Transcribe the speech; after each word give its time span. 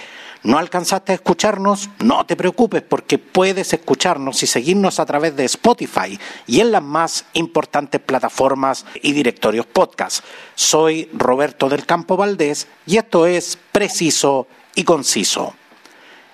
¿No 0.47 0.57
alcanzaste 0.57 1.11
a 1.11 1.15
escucharnos? 1.15 1.89
No 1.99 2.25
te 2.25 2.37
preocupes 2.37 2.81
porque 2.81 3.17
puedes 3.17 3.73
escucharnos 3.73 4.41
y 4.43 4.47
seguirnos 4.47 4.97
a 5.01 5.05
través 5.05 5.35
de 5.35 5.43
Spotify 5.43 6.17
y 6.45 6.61
en 6.61 6.71
las 6.71 6.81
más 6.81 7.25
importantes 7.33 7.99
plataformas 7.99 8.85
y 9.01 9.11
directorios 9.11 9.65
podcast. 9.65 10.23
Soy 10.55 11.09
Roberto 11.11 11.67
del 11.67 11.85
Campo 11.85 12.15
Valdés 12.15 12.69
y 12.85 12.95
esto 12.95 13.25
es 13.25 13.59
Preciso 13.73 14.47
y 14.73 14.85
Conciso. 14.85 15.53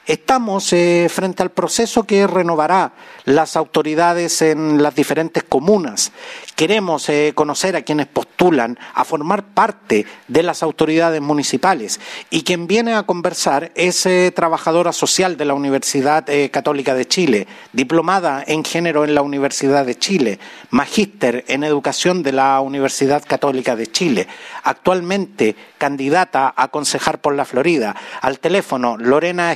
Estamos 0.05 0.73
eh, 0.73 1.07
frente 1.09 1.43
al 1.43 1.51
proceso 1.51 2.03
que 2.03 2.27
renovará 2.27 2.91
las 3.23 3.55
autoridades 3.55 4.41
en 4.41 4.83
las 4.83 4.95
diferentes 4.95 5.45
comunas. 5.45 6.11
Queremos 6.57 7.07
eh, 7.07 7.31
conocer 7.33 7.77
a 7.77 7.83
quienes 7.83 8.07
postulan 8.07 8.77
a 8.95 9.05
formar 9.05 9.45
parte 9.45 10.05
de 10.27 10.43
las 10.43 10.61
autoridades 10.61 11.21
municipales 11.21 12.01
y 12.29 12.43
quien 12.43 12.67
viene 12.67 12.95
a 12.95 13.03
conversar 13.03 13.71
es 13.75 14.05
eh, 14.05 14.33
trabajadora 14.35 14.91
social 14.91 15.37
de 15.37 15.45
la 15.45 15.53
Universidad 15.53 16.25
Católica 16.51 16.95
de 16.95 17.07
Chile, 17.07 17.47
diplomada 17.71 18.43
en 18.45 18.65
género 18.65 19.05
en 19.05 19.15
la 19.15 19.21
Universidad 19.21 19.85
de 19.85 19.97
Chile, 19.97 20.37
magíster 20.69 21.45
en 21.47 21.63
educación 21.63 22.23
de 22.23 22.33
la 22.33 22.59
Universidad 22.59 23.23
Católica 23.25 23.77
de 23.77 23.87
Chile, 23.87 24.27
actualmente 24.63 25.55
candidata 25.77 26.53
a 26.55 26.63
aconsejar 26.63 27.21
por 27.21 27.35
la 27.35 27.45
Florida. 27.45 27.95
Al 28.21 28.39
teléfono 28.39 28.97
Lorena 28.97 29.51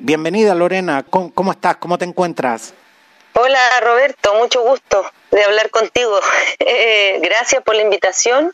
Bienvenida 0.00 0.54
Lorena, 0.54 1.04
¿cómo, 1.08 1.52
estás? 1.52 1.76
¿Cómo 1.76 1.98
te 1.98 2.04
encuentras? 2.04 2.72
Hola 3.34 3.60
Roberto, 3.82 4.34
mucho 4.34 4.62
gusto 4.62 5.04
de 5.30 5.42
hablar 5.44 5.70
contigo. 5.70 6.18
Eh, 6.66 7.18
gracias 7.20 7.62
por 7.62 7.74
la 7.74 7.82
invitación. 7.82 8.52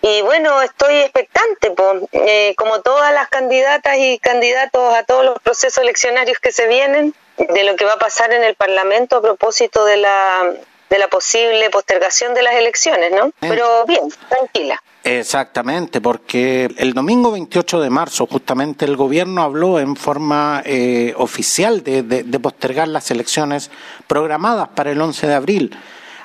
Y 0.00 0.22
bueno, 0.22 0.62
estoy 0.62 0.96
expectante, 0.96 1.74
eh, 2.12 2.54
como 2.56 2.80
todas 2.80 3.12
las 3.12 3.28
candidatas 3.28 3.96
y 3.98 4.18
candidatos 4.18 4.94
a 4.94 5.04
todos 5.04 5.24
los 5.24 5.38
procesos 5.40 5.82
eleccionarios 5.82 6.38
que 6.38 6.50
se 6.50 6.66
vienen, 6.66 7.14
de 7.36 7.64
lo 7.64 7.76
que 7.76 7.84
va 7.84 7.94
a 7.94 7.98
pasar 7.98 8.32
en 8.32 8.42
el 8.42 8.54
Parlamento 8.54 9.16
a 9.16 9.22
propósito 9.22 9.84
de 9.84 9.98
la, 9.98 10.52
de 10.88 10.98
la 10.98 11.08
posible 11.08 11.70
postergación 11.70 12.34
de 12.34 12.42
las 12.42 12.54
elecciones, 12.54 13.12
¿no? 13.12 13.32
Pero 13.40 13.84
bien, 13.86 14.02
tranquila. 14.28 14.82
Exactamente, 15.04 16.00
porque 16.00 16.72
el 16.76 16.92
domingo 16.92 17.32
28 17.32 17.80
de 17.80 17.90
marzo 17.90 18.26
justamente 18.26 18.84
el 18.84 18.96
gobierno 18.96 19.42
habló 19.42 19.80
en 19.80 19.96
forma 19.96 20.62
eh, 20.64 21.12
oficial 21.16 21.82
de, 21.82 22.22
postergar 22.40 22.86
las 22.86 23.10
elecciones 23.10 23.70
programadas 24.06 24.68
para 24.68 24.92
el 24.92 25.00
11 25.00 25.26
de 25.26 25.34
abril. 25.34 25.76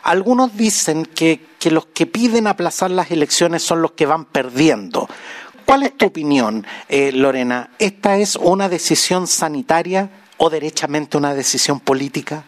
Algunos 0.04 0.56
dicen 0.56 1.06
que, 1.06 1.42
que 1.60 1.72
los 1.72 1.88
que 1.88 2.06
piden 2.06 2.46
aplazar 2.46 2.92
las 2.92 3.10
elecciones 3.10 3.64
son 3.64 3.82
los 3.82 3.94
que 3.94 4.06
van 4.06 4.26
perdiendo. 4.26 5.10
¿Cuál 5.66 5.84
es 5.84 5.98
tu 5.98 6.06
opinión, 6.06 6.66
eh, 6.88 7.12
Lorena? 7.12 7.72
¿Esta 7.80 8.18
es 8.18 8.36
una 8.36 8.70
decisión 8.70 9.26
sanitaria 9.28 10.10
o 10.38 10.50
derechamente 10.52 11.18
una 11.18 11.34
decisión 11.34 11.80
política? 11.80 12.46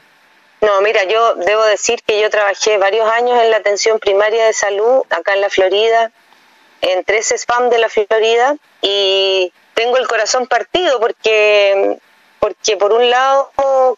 No, 0.61 0.81
mira, 0.81 1.03
yo 1.05 1.35
debo 1.35 1.63
decir 1.63 2.01
que 2.03 2.19
yo 2.19 2.29
trabajé 2.29 2.77
varios 2.77 3.09
años 3.09 3.41
en 3.41 3.49
la 3.49 3.57
atención 3.57 3.97
primaria 3.99 4.45
de 4.45 4.53
salud 4.53 5.03
acá 5.09 5.33
en 5.33 5.41
la 5.41 5.49
Florida, 5.49 6.11
en 6.81 7.03
tres 7.05 7.31
spam 7.31 7.69
de 7.69 7.79
la 7.79 7.87
Florida, 7.87 8.55
y 8.81 9.53
tengo 9.73 9.97
el 9.97 10.07
corazón 10.07 10.47
partido 10.47 10.99
porque, 10.99 11.97
porque 12.39 12.75
por 12.75 12.91
un 12.91 13.09
lado 13.09 13.51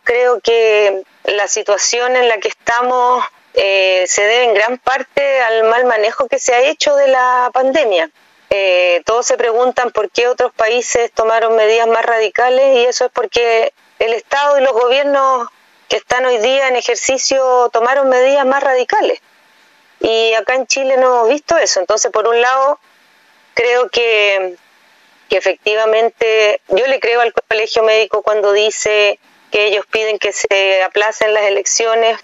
creo 0.04 0.40
que 0.40 1.02
la 1.24 1.48
situación 1.48 2.16
en 2.16 2.28
la 2.28 2.38
que 2.38 2.50
estamos 2.50 3.24
eh, 3.54 4.06
se 4.08 4.22
debe 4.22 4.44
en 4.46 4.54
gran 4.54 4.78
parte 4.78 5.42
al 5.42 5.64
mal 5.64 5.86
manejo 5.86 6.28
que 6.28 6.40
se 6.40 6.54
ha 6.54 6.62
hecho 6.62 6.96
de 6.96 7.08
la 7.08 7.50
pandemia. 7.54 8.10
Eh, 8.52 9.02
todos 9.06 9.26
se 9.26 9.38
preguntan 9.38 9.92
por 9.92 10.12
qué 10.12 10.28
otros 10.28 10.54
países 10.54 11.12
tomaron 11.12 11.56
medidas 11.56 11.88
más 11.88 12.06
radicales 12.06 12.78
y 12.78 12.86
eso 12.86 13.06
es 13.06 13.12
porque 13.12 13.74
el 14.00 14.14
Estado 14.14 14.60
y 14.60 14.64
los 14.64 14.74
gobiernos 14.74 15.48
que 15.92 15.98
están 15.98 16.26
hoy 16.26 16.38
día 16.38 16.70
en 16.70 16.78
ejercicio 16.78 17.70
tomaron 17.74 18.08
medidas 18.08 18.46
más 18.46 18.64
radicales. 18.64 19.20
Y 20.00 20.34
acá 20.36 20.56
en 20.56 20.66
Chile 20.66 20.96
no 20.96 21.08
hemos 21.08 21.28
visto 21.28 21.58
eso. 21.58 21.82
Entonces, 21.82 22.10
por 22.14 22.30
un 22.30 22.40
lado, 22.40 22.80
creo 23.54 23.90
que, 23.90 24.56
efectivamente, 25.30 26.62
yo 26.70 26.88
le 26.88 27.02
creo 27.02 27.20
al 27.20 27.34
colegio 27.34 27.84
médico 27.84 28.24
cuando 28.24 28.54
dice 28.54 29.20
que 29.52 29.66
ellos 29.66 29.86
piden 29.86 30.18
que 30.18 30.32
se 30.32 30.82
aplacen 30.82 31.34
las 31.34 31.44
elecciones. 31.44 32.18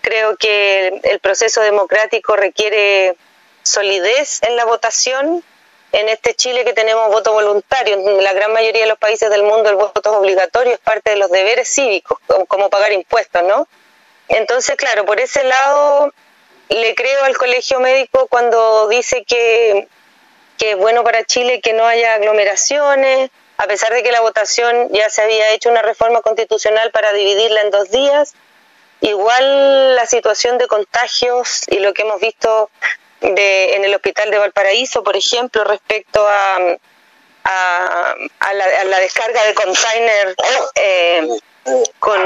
Creo 0.00 0.38
que 0.38 0.98
el 1.02 1.20
proceso 1.20 1.60
democrático 1.60 2.34
requiere 2.34 3.14
solidez 3.62 4.40
en 4.42 4.56
la 4.56 4.64
votación 4.64 5.44
en 5.92 6.08
este 6.08 6.34
Chile 6.34 6.64
que 6.64 6.72
tenemos 6.72 7.08
voto 7.08 7.32
voluntario. 7.32 7.94
En 7.94 8.24
la 8.24 8.32
gran 8.32 8.52
mayoría 8.52 8.82
de 8.82 8.88
los 8.88 8.98
países 8.98 9.30
del 9.30 9.42
mundo 9.42 9.68
el 9.68 9.76
voto 9.76 10.00
es 10.00 10.16
obligatorio, 10.16 10.72
es 10.72 10.80
parte 10.80 11.10
de 11.10 11.16
los 11.16 11.30
deberes 11.30 11.68
cívicos, 11.68 12.18
como, 12.48 12.70
pagar 12.70 12.92
impuestos, 12.92 13.42
¿no? 13.44 13.68
Entonces, 14.28 14.76
claro, 14.76 15.04
por 15.04 15.20
ese 15.20 15.44
lado 15.44 16.12
le 16.70 16.94
creo 16.94 17.24
al 17.24 17.36
colegio 17.36 17.80
médico 17.80 18.26
cuando 18.28 18.88
dice 18.88 19.24
que, 19.24 19.88
que 20.56 20.72
es 20.72 20.76
bueno 20.78 21.04
para 21.04 21.24
Chile 21.24 21.60
que 21.60 21.74
no 21.74 21.86
haya 21.86 22.14
aglomeraciones, 22.14 23.30
a 23.58 23.66
pesar 23.66 23.92
de 23.92 24.02
que 24.02 24.10
la 24.10 24.22
votación 24.22 24.88
ya 24.90 25.10
se 25.10 25.20
había 25.20 25.50
hecho 25.50 25.68
una 25.68 25.82
reforma 25.82 26.22
constitucional 26.22 26.90
para 26.90 27.12
dividirla 27.12 27.60
en 27.60 27.70
dos 27.70 27.90
días. 27.90 28.34
Igual 29.02 29.96
la 29.96 30.06
situación 30.06 30.58
de 30.58 30.68
contagios 30.68 31.62
y 31.68 31.80
lo 31.80 31.92
que 31.92 32.02
hemos 32.02 32.20
visto 32.20 32.70
de, 33.22 33.76
en 33.76 33.84
el 33.84 33.94
hospital 33.94 34.30
de 34.30 34.38
Valparaíso, 34.38 35.02
por 35.02 35.16
ejemplo, 35.16 35.64
respecto 35.64 36.26
a, 36.26 36.58
la, 38.84 39.00
descarga 39.00 39.44
de 39.44 39.54
container 39.54 40.34
eh, 40.74 41.28
con, 41.98 42.20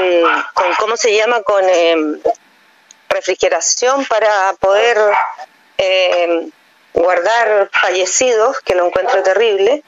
¿cómo 0.79 0.97
se 0.97 1.15
llama?, 1.15 1.41
con 1.43 1.63
eh, 1.67 1.95
refrigeración 3.09 4.05
para 4.05 4.53
poder 4.59 4.97
eh, 5.77 6.49
guardar 6.93 7.69
fallecidos, 7.71 8.59
que 8.61 8.75
lo 8.75 8.87
encuentro 8.87 9.23
terrible. 9.23 9.83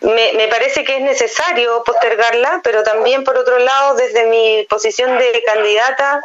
Me, 0.00 0.34
me, 0.34 0.48
parece 0.48 0.84
que 0.84 0.96
es 0.96 1.02
necesario 1.02 1.82
postergarla, 1.82 2.60
pero 2.62 2.82
también, 2.82 3.24
por 3.24 3.38
otro 3.38 3.58
lado, 3.58 3.94
desde 3.94 4.26
mi 4.26 4.66
posición 4.68 5.16
de 5.16 5.42
candidata, 5.46 6.20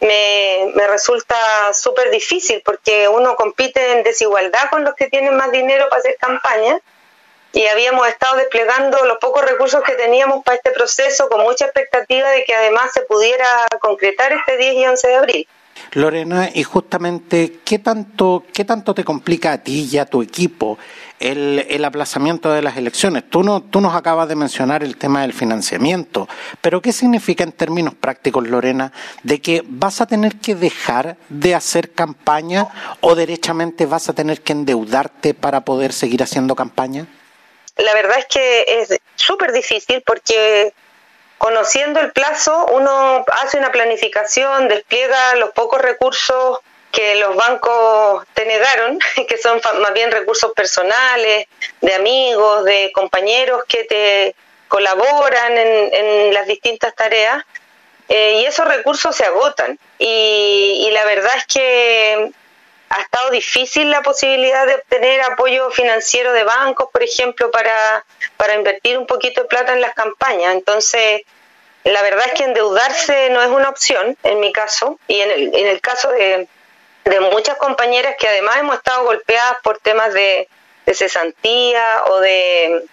me, 0.00 0.72
me 0.74 0.86
resulta 0.86 1.36
súper 1.72 2.10
difícil 2.10 2.62
porque 2.64 3.08
uno 3.08 3.36
compite 3.36 3.92
en 3.92 4.02
desigualdad 4.02 4.70
con 4.70 4.84
los 4.84 4.94
que 4.94 5.08
tienen 5.08 5.36
más 5.36 5.52
dinero 5.52 5.88
para 5.88 6.00
hacer 6.00 6.16
campaña 6.18 6.80
y 7.52 7.66
habíamos 7.66 8.06
estado 8.06 8.36
desplegando 8.36 9.04
los 9.06 9.18
pocos 9.18 9.44
recursos 9.44 9.82
que 9.82 9.94
teníamos 9.94 10.44
para 10.44 10.56
este 10.56 10.70
proceso 10.70 11.28
con 11.28 11.42
mucha 11.42 11.64
expectativa 11.64 12.30
de 12.30 12.44
que 12.44 12.54
además 12.54 12.92
se 12.92 13.02
pudiera 13.02 13.46
concretar 13.80 14.32
este 14.32 14.56
10 14.56 14.74
y 14.74 14.86
11 14.86 15.08
de 15.08 15.14
abril. 15.16 15.48
Lorena, 15.92 16.50
y 16.52 16.62
justamente, 16.62 17.58
¿qué 17.64 17.78
tanto, 17.78 18.44
qué 18.52 18.64
tanto 18.64 18.94
te 18.94 19.02
complica 19.02 19.52
a 19.52 19.58
ti 19.58 19.88
y 19.90 19.98
a 19.98 20.06
tu 20.06 20.22
equipo 20.22 20.78
el, 21.20 21.66
el, 21.68 21.84
aplazamiento 21.84 22.52
de 22.52 22.62
las 22.62 22.76
elecciones? 22.76 23.28
Tú, 23.28 23.42
no, 23.42 23.62
tú 23.62 23.80
nos 23.80 23.94
acabas 23.94 24.28
de 24.28 24.34
mencionar 24.34 24.82
el 24.82 24.96
tema 24.96 25.22
del 25.22 25.32
financiamiento, 25.32 26.28
pero 26.60 26.80
¿qué 26.80 26.92
significa 26.92 27.44
en 27.44 27.52
términos 27.52 27.94
prácticos, 27.94 28.48
Lorena, 28.48 28.92
de 29.22 29.40
que 29.40 29.62
vas 29.66 30.00
a 30.00 30.06
tener 30.06 30.36
que 30.36 30.54
dejar 30.54 31.16
de 31.28 31.54
hacer 31.54 31.92
campaña 31.92 32.68
o 33.00 33.14
derechamente 33.14 33.86
vas 33.86 34.08
a 34.08 34.14
tener 34.14 34.42
que 34.42 34.52
endeudarte 34.52 35.34
para 35.34 35.60
poder 35.60 35.92
seguir 35.92 36.22
haciendo 36.22 36.56
campaña? 36.56 37.06
La 37.76 37.94
verdad 37.94 38.18
es 38.18 38.26
que 38.26 38.64
es 38.66 38.98
súper 39.14 39.52
difícil 39.52 40.02
porque 40.04 40.74
conociendo 41.38 42.00
el 42.00 42.12
plazo, 42.12 42.66
uno 42.72 43.24
hace 43.42 43.58
una 43.58 43.72
planificación, 43.72 44.68
despliega 44.68 45.36
los 45.36 45.50
pocos 45.50 45.80
recursos 45.80 46.58
que 46.90 47.16
los 47.16 47.36
bancos 47.36 48.26
te 48.34 48.44
negaron, 48.44 48.98
que 49.28 49.38
son 49.38 49.60
más 49.80 49.92
bien 49.92 50.10
recursos 50.10 50.52
personales, 50.52 51.46
de 51.80 51.94
amigos, 51.94 52.64
de 52.64 52.90
compañeros 52.92 53.64
que 53.68 53.84
te 53.84 54.34
colaboran 54.68 55.56
en, 55.56 56.32
las 56.34 56.46
distintas 56.46 56.94
tareas, 56.94 57.44
eh, 58.08 58.40
y 58.40 58.46
esos 58.46 58.66
recursos 58.66 59.14
se 59.14 59.24
agotan. 59.24 59.78
Y, 59.98 60.86
y 60.86 60.90
la 60.92 61.04
verdad 61.04 61.32
es 61.36 61.46
que 61.46 62.32
ha 62.90 63.02
estado 63.02 63.30
difícil 63.30 63.88
la 63.88 64.02
posibilidad 64.02 64.66
de 64.66 64.74
obtener 64.74 65.20
apoyo 65.22 65.70
financiero 65.70 66.32
de 66.32 66.42
bancos, 66.42 66.88
por 66.92 67.02
ejemplo, 67.02 67.50
para, 67.50 68.04
para 68.36 68.54
invertir 68.54 68.98
un 68.98 69.06
poquito 69.06 69.42
de 69.42 69.48
plata 69.48 69.72
en 69.72 69.80
las 69.80 69.94
campañas. 69.94 70.54
Entonces, 70.54 71.22
la 71.84 72.02
verdad 72.02 72.26
es 72.26 72.32
que 72.34 72.44
endeudarse 72.44 73.30
no 73.30 73.42
es 73.42 73.48
una 73.48 73.68
opción, 73.68 74.16
en 74.24 74.40
mi 74.40 74.52
caso, 74.52 74.98
y 75.06 75.20
en 75.20 75.30
el, 75.30 75.54
en 75.54 75.66
el 75.68 75.80
caso 75.80 76.10
de, 76.10 76.48
de 77.10 77.20
muchas 77.20 77.56
compañeras 77.58 78.14
que 78.18 78.28
además 78.28 78.56
hemos 78.58 78.76
estado 78.76 79.04
golpeadas 79.04 79.58
por 79.62 79.78
temas 79.78 80.14
de, 80.14 80.48
cesantía 80.92 82.02
o 82.06 82.18
de 82.18 82.84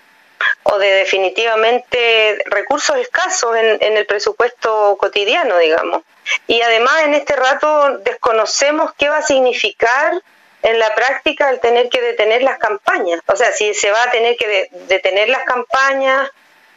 o 0.62 0.78
de 0.78 0.92
definitivamente 0.92 2.38
recursos 2.46 2.96
escasos 2.98 3.56
en, 3.56 3.80
en 3.82 3.98
el 3.98 4.06
presupuesto 4.06 4.96
cotidiano, 5.00 5.58
digamos. 5.58 6.04
Y 6.46 6.62
además 6.62 7.02
en 7.06 7.16
este 7.16 7.36
rato 7.36 7.98
desconocemos 8.00 8.92
qué 9.00 9.10
va 9.10 9.18
a 9.18 9.22
significar 9.24 10.22
en 10.62 10.78
la 10.78 10.94
práctica 10.94 11.50
el 11.50 11.60
tener 11.60 11.90
que 11.90 12.02
detener 12.02 12.44
las 12.44 12.60
campañas. 12.60 13.20
O 13.26 13.36
sea, 13.36 13.52
si 13.52 13.74
se 13.74 13.90
va 13.90 14.04
a 14.04 14.12
tener 14.12 14.38
que 14.38 14.70
detener 14.88 15.30
las 15.30 15.44
campañas 15.44 16.30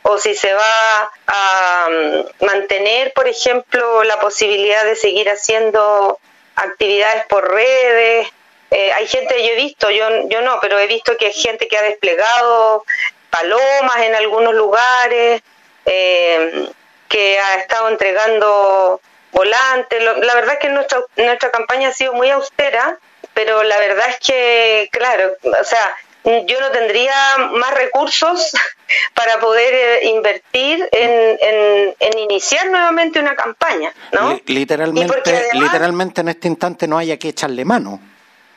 o 0.02 0.18
si 0.18 0.34
se 0.34 0.52
va 0.54 1.12
a 1.26 1.88
mm, 1.90 2.44
mantener, 2.46 3.12
por 3.12 3.28
ejemplo, 3.28 4.04
la 4.04 4.18
posibilidad 4.20 4.84
de 4.84 4.96
seguir 4.96 5.28
haciendo 5.28 6.18
actividades 6.64 7.26
por 7.26 7.50
redes. 7.50 8.28
Eh, 8.70 8.92
hay 8.92 9.06
gente, 9.06 9.34
yo 9.44 9.52
he 9.52 9.56
visto, 9.56 9.90
yo, 9.90 10.28
yo 10.28 10.42
no, 10.42 10.58
pero 10.60 10.78
he 10.78 10.86
visto 10.86 11.16
que 11.16 11.26
hay 11.26 11.32
gente 11.32 11.66
que 11.66 11.76
ha 11.76 11.82
desplegado 11.82 12.84
palomas 13.30 13.96
en 13.98 14.14
algunos 14.14 14.54
lugares, 14.54 15.42
eh, 15.86 16.68
que 17.08 17.38
ha 17.38 17.54
estado 17.58 17.88
entregando 17.88 19.00
volantes. 19.32 20.02
La 20.02 20.34
verdad 20.34 20.54
es 20.54 20.60
que 20.60 20.68
nuestra, 20.68 21.00
nuestra 21.16 21.50
campaña 21.50 21.88
ha 21.88 21.92
sido 21.92 22.12
muy 22.12 22.30
austera, 22.30 22.98
pero 23.34 23.62
la 23.62 23.78
verdad 23.78 24.08
es 24.08 24.18
que, 24.20 24.88
claro, 24.92 25.32
o 25.42 25.64
sea, 25.64 25.96
yo 26.24 26.60
no 26.60 26.70
tendría 26.70 27.12
más 27.52 27.74
recursos 27.74 28.52
para 29.14 29.38
poder 29.40 29.74
eh, 29.74 30.08
invertir 30.08 30.88
en, 30.92 31.94
en, 31.98 32.18
iniciar 32.18 32.66
nuevamente 32.70 33.18
una 33.20 33.34
campaña, 33.34 33.92
¿no? 34.12 34.38
Literalmente, 34.46 35.50
literalmente 35.54 36.20
en 36.20 36.28
este 36.28 36.48
instante 36.48 36.86
no 36.86 36.98
haya 36.98 37.16
que 37.18 37.28
echarle 37.28 37.64
mano. 37.64 38.00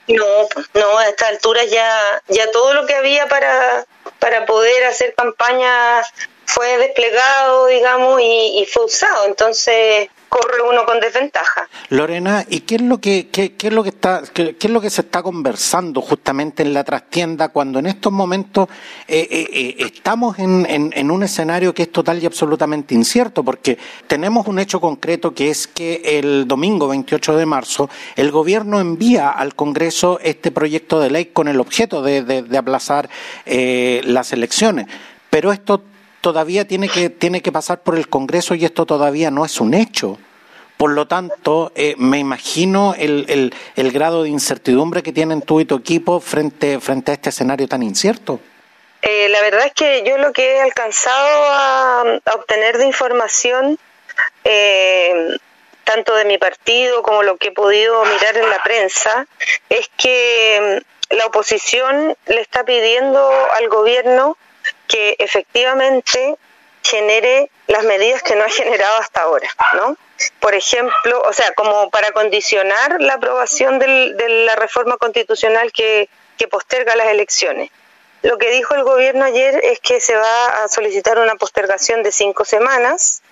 No, 0.07 0.25
no, 0.73 0.97
a 0.97 1.07
esta 1.07 1.27
altura 1.29 1.63
ya, 1.63 2.21
ya 2.27 2.51
todo 2.51 2.73
lo 2.73 2.85
que 2.85 2.93
había 2.93 3.27
para, 3.27 3.85
para 4.19 4.45
poder 4.45 4.83
hacer 4.83 5.13
campañas 5.15 6.11
fue 6.45 6.77
desplegado, 6.77 7.67
digamos, 7.67 8.21
y, 8.21 8.59
y 8.59 8.65
fue 8.65 8.85
usado. 8.85 9.25
Entonces, 9.25 10.09
corre 10.33 10.63
uno 10.67 10.83
con 10.83 10.99
desventaja. 10.99 11.69
Lorena, 11.89 12.43
¿y 12.49 12.61
qué 12.61 12.75
es 12.75 12.81
lo 12.81 12.97
que 12.99 13.27
qué, 13.27 13.53
es 13.61 13.71
lo 13.71 13.83
que 13.83 13.89
está 13.89 14.23
qué, 14.33 14.55
es 14.59 14.69
lo 14.69 14.81
que 14.81 14.89
se 14.89 15.01
está 15.01 15.21
conversando 15.21 16.01
justamente 16.01 16.63
en 16.63 16.73
la 16.73 16.83
trastienda 16.83 17.49
cuando 17.49 17.77
en 17.77 17.85
estos 17.85 18.11
momentos 18.11 18.67
eh, 19.07 19.27
eh, 19.29 19.47
eh, 19.53 19.75
estamos 19.77 20.39
en, 20.39 20.65
en, 20.67 21.11
un 21.11 21.21
escenario 21.21 21.71
que 21.71 21.83
es 21.83 21.91
total 21.91 22.23
y 22.23 22.25
absolutamente 22.25 22.95
incierto 22.95 23.43
porque 23.43 23.77
tenemos 24.07 24.47
un 24.47 24.57
hecho 24.57 24.81
concreto 24.81 25.35
que 25.35 25.51
es 25.51 25.67
que 25.67 26.01
el 26.03 26.47
domingo 26.47 26.87
28 26.87 27.37
de 27.37 27.45
marzo 27.45 27.89
el 28.15 28.31
gobierno 28.31 28.79
envía 28.79 29.29
al 29.29 29.53
Congreso 29.53 30.19
este 30.23 30.49
proyecto 30.49 30.99
de 30.99 31.11
ley 31.11 31.25
con 31.25 31.47
el 31.47 31.59
objeto 31.59 32.01
de, 32.01 32.23
de, 32.23 32.41
de 32.41 32.57
aplazar 32.57 33.07
las 33.45 34.33
elecciones, 34.33 34.87
pero 35.29 35.51
esto 35.51 35.83
todavía 36.23 36.65
tiene 36.65 36.87
que, 36.87 37.09
tiene 37.09 37.41
que 37.41 37.51
pasar 37.51 37.83
por 37.83 37.97
el 37.97 38.07
Congreso 38.07 38.55
y 38.55 38.63
esto 38.63 38.85
todavía 38.85 39.29
no 39.29 39.43
es 39.43 39.59
un 39.59 39.73
hecho. 39.73 40.17
Por 40.77 40.91
lo 40.91 41.05
tanto, 41.05 41.73
eh, 41.75 41.95
me 41.97 42.17
imagino 42.17 42.95
el, 42.97 43.25
el, 43.27 43.53
el, 43.75 43.91
grado 43.91 44.23
de 44.23 44.29
incertidumbre 44.29 45.03
que 45.03 45.11
tienen 45.11 45.41
tú 45.41 45.59
y 45.59 45.65
tu 45.65 45.75
equipo 45.75 46.21
frente, 46.21 46.79
frente 46.79 47.11
a 47.11 47.15
este 47.15 47.29
escenario 47.29 47.67
tan 47.67 47.83
incierto. 47.83 48.39
Eh, 49.01 49.27
la 49.27 49.41
verdad 49.41 49.65
es 49.65 49.73
que 49.73 50.03
yo 50.07 50.17
lo 50.17 50.31
que 50.31 50.55
he 50.55 50.61
alcanzado 50.61 51.45
a, 51.49 52.03
obtener 52.35 52.77
de 52.77 52.85
información, 52.85 53.77
eh, 54.45 55.27
tanto 55.83 56.15
de 56.15 56.23
mi 56.23 56.37
partido 56.37 57.03
como 57.03 57.21
lo 57.23 57.35
que 57.35 57.49
he 57.49 57.51
podido 57.51 58.01
mirar 58.05 58.37
en 58.37 58.49
la 58.49 58.63
prensa, 58.63 59.27
es 59.67 59.89
que 59.97 60.81
la 61.09 61.25
oposición 61.25 62.15
le 62.27 62.39
está 62.39 62.63
pidiendo 62.63 63.29
al 63.57 63.67
gobierno 63.67 64.37
que 64.93 65.15
efectivamente 65.17 66.35
genere 66.83 67.49
las 67.65 67.83
medidas 67.83 68.21
que 68.21 68.35
no 68.35 68.43
ha 68.43 68.49
generado 68.49 68.99
hasta 68.99 69.23
ahora, 69.23 69.49
¿no? 69.73 69.97
Por 70.39 70.53
ejemplo, 70.53 71.19
o 71.25 71.33
sea, 71.33 71.51
como 71.55 71.89
para 71.89 72.11
condicionar 72.11 73.01
la 73.01 73.15
aprobación 73.15 73.79
del, 73.79 74.15
de 74.17 74.29
la 74.45 74.55
reforma 74.55 74.97
constitucional 74.97 75.71
que, 75.71 76.09
posterga 76.51 76.93
las 76.97 77.07
elecciones. 77.07 77.71
Lo 78.21 78.37
que 78.37 78.51
dijo 78.51 78.75
el 78.75 78.83
gobierno 78.83 79.23
ayer 79.23 79.61
es 79.63 79.79
que 79.79 80.01
se 80.01 80.13
va 80.13 80.47
a 80.63 80.67
solicitar 80.67 81.17
una 81.17 81.35
postergación 81.35 82.03
de 82.03 82.11
cinco 82.11 82.43
semanas, 82.43 83.23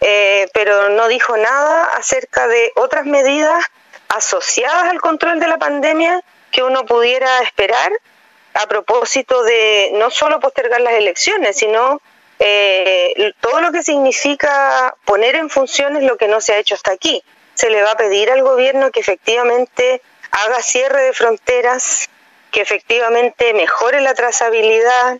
eh, 0.00 0.48
pero 0.54 0.88
no 0.88 1.06
dijo 1.08 1.36
nada 1.36 1.84
acerca 1.98 2.48
de 2.48 2.72
otras 2.76 3.04
medidas 3.04 3.66
asociadas 4.08 4.84
al 4.84 5.02
control 5.02 5.40
de 5.40 5.46
la 5.46 5.58
pandemia 5.58 6.22
que 6.50 6.62
uno 6.62 6.86
pudiera 6.86 7.42
esperar 7.42 7.92
a 8.54 8.66
propósito 8.66 9.42
de 9.42 9.90
no 9.94 10.10
solo 10.10 10.40
postergar 10.40 10.80
las 10.80 10.94
elecciones, 10.94 11.56
sino 11.56 12.00
eh, 12.38 13.32
todo 13.40 13.60
lo 13.60 13.72
que 13.72 13.82
significa 13.82 14.96
poner 15.04 15.36
en 15.36 15.50
funciones 15.50 16.04
lo 16.04 16.16
que 16.16 16.28
no 16.28 16.40
se 16.40 16.54
ha 16.54 16.58
hecho 16.58 16.74
hasta 16.74 16.92
aquí. 16.92 17.22
Se 17.54 17.70
le 17.70 17.82
va 17.82 17.92
a 17.92 17.96
pedir 17.96 18.30
al 18.30 18.42
gobierno 18.42 18.90
que 18.90 19.00
efectivamente 19.00 20.02
haga 20.30 20.62
cierre 20.62 21.02
de 21.02 21.12
fronteras, 21.12 22.08
que 22.50 22.60
efectivamente 22.60 23.52
mejore 23.54 24.00
la 24.00 24.14
trazabilidad, 24.14 25.18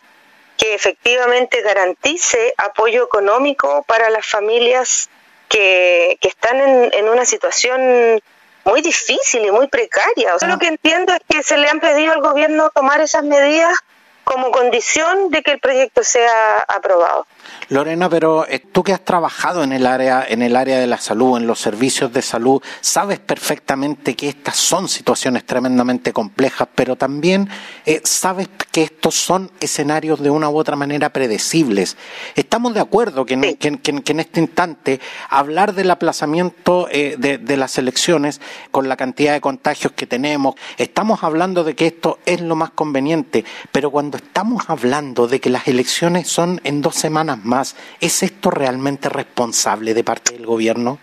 que 0.56 0.74
efectivamente 0.74 1.62
garantice 1.62 2.54
apoyo 2.56 3.04
económico 3.04 3.84
para 3.88 4.10
las 4.10 4.26
familias 4.26 5.10
que, 5.48 6.18
que 6.20 6.28
están 6.28 6.60
en, 6.60 6.94
en 6.94 7.08
una 7.08 7.24
situación 7.24 8.22
muy 8.64 8.82
difícil 8.82 9.44
y 9.44 9.50
muy 9.50 9.68
precaria. 9.68 10.34
O 10.34 10.38
sea, 10.38 10.48
lo 10.48 10.58
que 10.58 10.68
entiendo 10.68 11.12
es 11.12 11.20
que 11.28 11.42
se 11.42 11.56
le 11.56 11.68
han 11.68 11.80
pedido 11.80 12.12
al 12.12 12.20
gobierno 12.20 12.70
tomar 12.74 13.00
esas 13.00 13.24
medidas 13.24 13.76
como 14.24 14.50
condición 14.50 15.30
de 15.30 15.42
que 15.42 15.52
el 15.52 15.60
proyecto 15.60 16.02
sea 16.02 16.58
aprobado. 16.66 17.26
Lorena, 17.68 18.08
pero 18.08 18.46
eh, 18.48 18.60
tú 18.60 18.82
que 18.82 18.92
has 18.92 19.04
trabajado 19.04 19.62
en 19.64 19.72
el 19.72 19.86
área 19.86 20.24
en 20.28 20.42
el 20.42 20.56
área 20.56 20.78
de 20.78 20.86
la 20.86 20.98
salud, 20.98 21.38
en 21.38 21.46
los 21.46 21.60
servicios 21.60 22.12
de 22.12 22.22
salud, 22.22 22.62
sabes 22.80 23.18
perfectamente 23.18 24.14
que 24.14 24.28
estas 24.28 24.56
son 24.56 24.88
situaciones 24.88 25.44
tremendamente 25.44 26.12
complejas, 26.12 26.68
pero 26.74 26.96
también 26.96 27.48
eh, 27.86 28.00
sabes 28.04 28.48
que 28.70 28.82
estos 28.82 29.14
son 29.14 29.50
escenarios 29.60 30.20
de 30.20 30.30
una 30.30 30.48
u 30.48 30.56
otra 30.56 30.76
manera 30.76 31.10
predecibles. 31.10 31.96
Estamos 32.34 32.74
de 32.74 32.80
acuerdo 32.80 33.24
que 33.24 33.34
en, 33.34 33.56
que, 33.56 34.02
que, 34.02 34.12
en 34.12 34.20
este 34.20 34.40
instante 34.40 35.00
hablar 35.28 35.74
del 35.74 35.90
aplazamiento 35.90 36.88
eh, 36.90 37.16
de, 37.18 37.38
de 37.38 37.56
las 37.56 37.78
elecciones 37.78 38.40
con 38.70 38.88
la 38.88 38.96
cantidad 38.96 39.32
de 39.32 39.40
contagios 39.40 39.92
que 39.92 40.06
tenemos, 40.06 40.54
estamos 40.76 41.22
hablando 41.22 41.64
de 41.64 41.74
que 41.74 41.86
esto 41.86 42.18
es 42.26 42.40
lo 42.40 42.56
más 42.56 42.70
conveniente, 42.70 43.44
pero 43.72 43.90
cuando 43.90 44.18
estamos 44.18 44.64
hablando 44.68 45.26
de 45.26 45.40
que 45.40 45.50
las 45.50 45.68
elecciones 45.68 46.28
son 46.28 46.60
en 46.64 46.80
dos 46.80 46.94
semanas 46.94 47.33
más 47.36 47.76
¿Es 48.00 48.22
esto 48.22 48.50
realmente 48.50 49.08
responsable 49.08 49.94
de 49.94 50.04
parte 50.04 50.34
del 50.34 50.46
gobierno? 50.46 50.98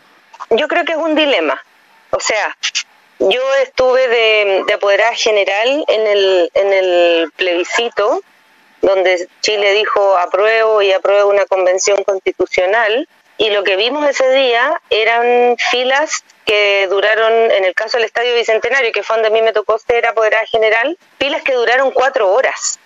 Yo 0.50 0.68
creo 0.68 0.86
que 0.86 0.94
es 0.94 0.98
un 0.98 1.16
dilema. 1.16 1.62
O 2.12 2.20
sea, 2.20 2.58
yo 3.20 3.42
estuve 3.64 4.08
de, 4.08 4.64
de 4.68 4.74
apoderada 4.74 5.16
general 5.16 5.86
en 5.88 6.08
el, 6.08 6.52
en 6.54 6.74
el 6.74 7.32
plebiscito, 7.36 8.22
donde 8.82 9.28
Chile 9.42 9.74
dijo 9.74 10.18
apruebo 10.18 10.82
y 10.82 10.92
apruebo 10.92 11.30
una 11.30 11.46
convención 11.46 12.04
constitucional, 12.04 13.08
y 13.38 13.50
lo 13.50 13.64
que 13.64 13.76
vimos 13.76 14.08
ese 14.08 14.30
día 14.34 14.80
eran 14.90 15.56
filas 15.72 16.24
que 16.46 16.88
duraron, 16.90 17.32
en 17.52 17.66
el 17.66 17.74
caso 17.74 17.98
del 17.98 18.06
Estadio 18.06 18.36
Bicentenario, 18.36 18.92
que 18.92 19.04
fue 19.04 19.16
donde 19.16 19.30
a 19.30 19.32
mí 19.32 19.42
me 19.42 19.54
tocó 19.54 19.80
ser 19.80 20.06
apoderada 20.06 20.46
general, 20.48 20.98
filas 21.18 21.42
que 21.42 21.54
duraron 21.54 21.92
cuatro 21.92 22.32
horas 22.32 22.80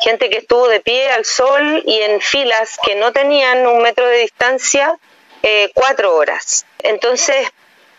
gente 0.00 0.30
que 0.30 0.38
estuvo 0.38 0.68
de 0.68 0.80
pie 0.80 1.10
al 1.10 1.24
sol 1.24 1.82
y 1.86 2.00
en 2.00 2.20
filas 2.20 2.78
que 2.84 2.94
no 2.96 3.12
tenían 3.12 3.66
un 3.66 3.82
metro 3.82 4.06
de 4.06 4.18
distancia 4.18 4.98
eh, 5.42 5.70
cuatro 5.74 6.14
horas. 6.14 6.66
Entonces, 6.80 7.48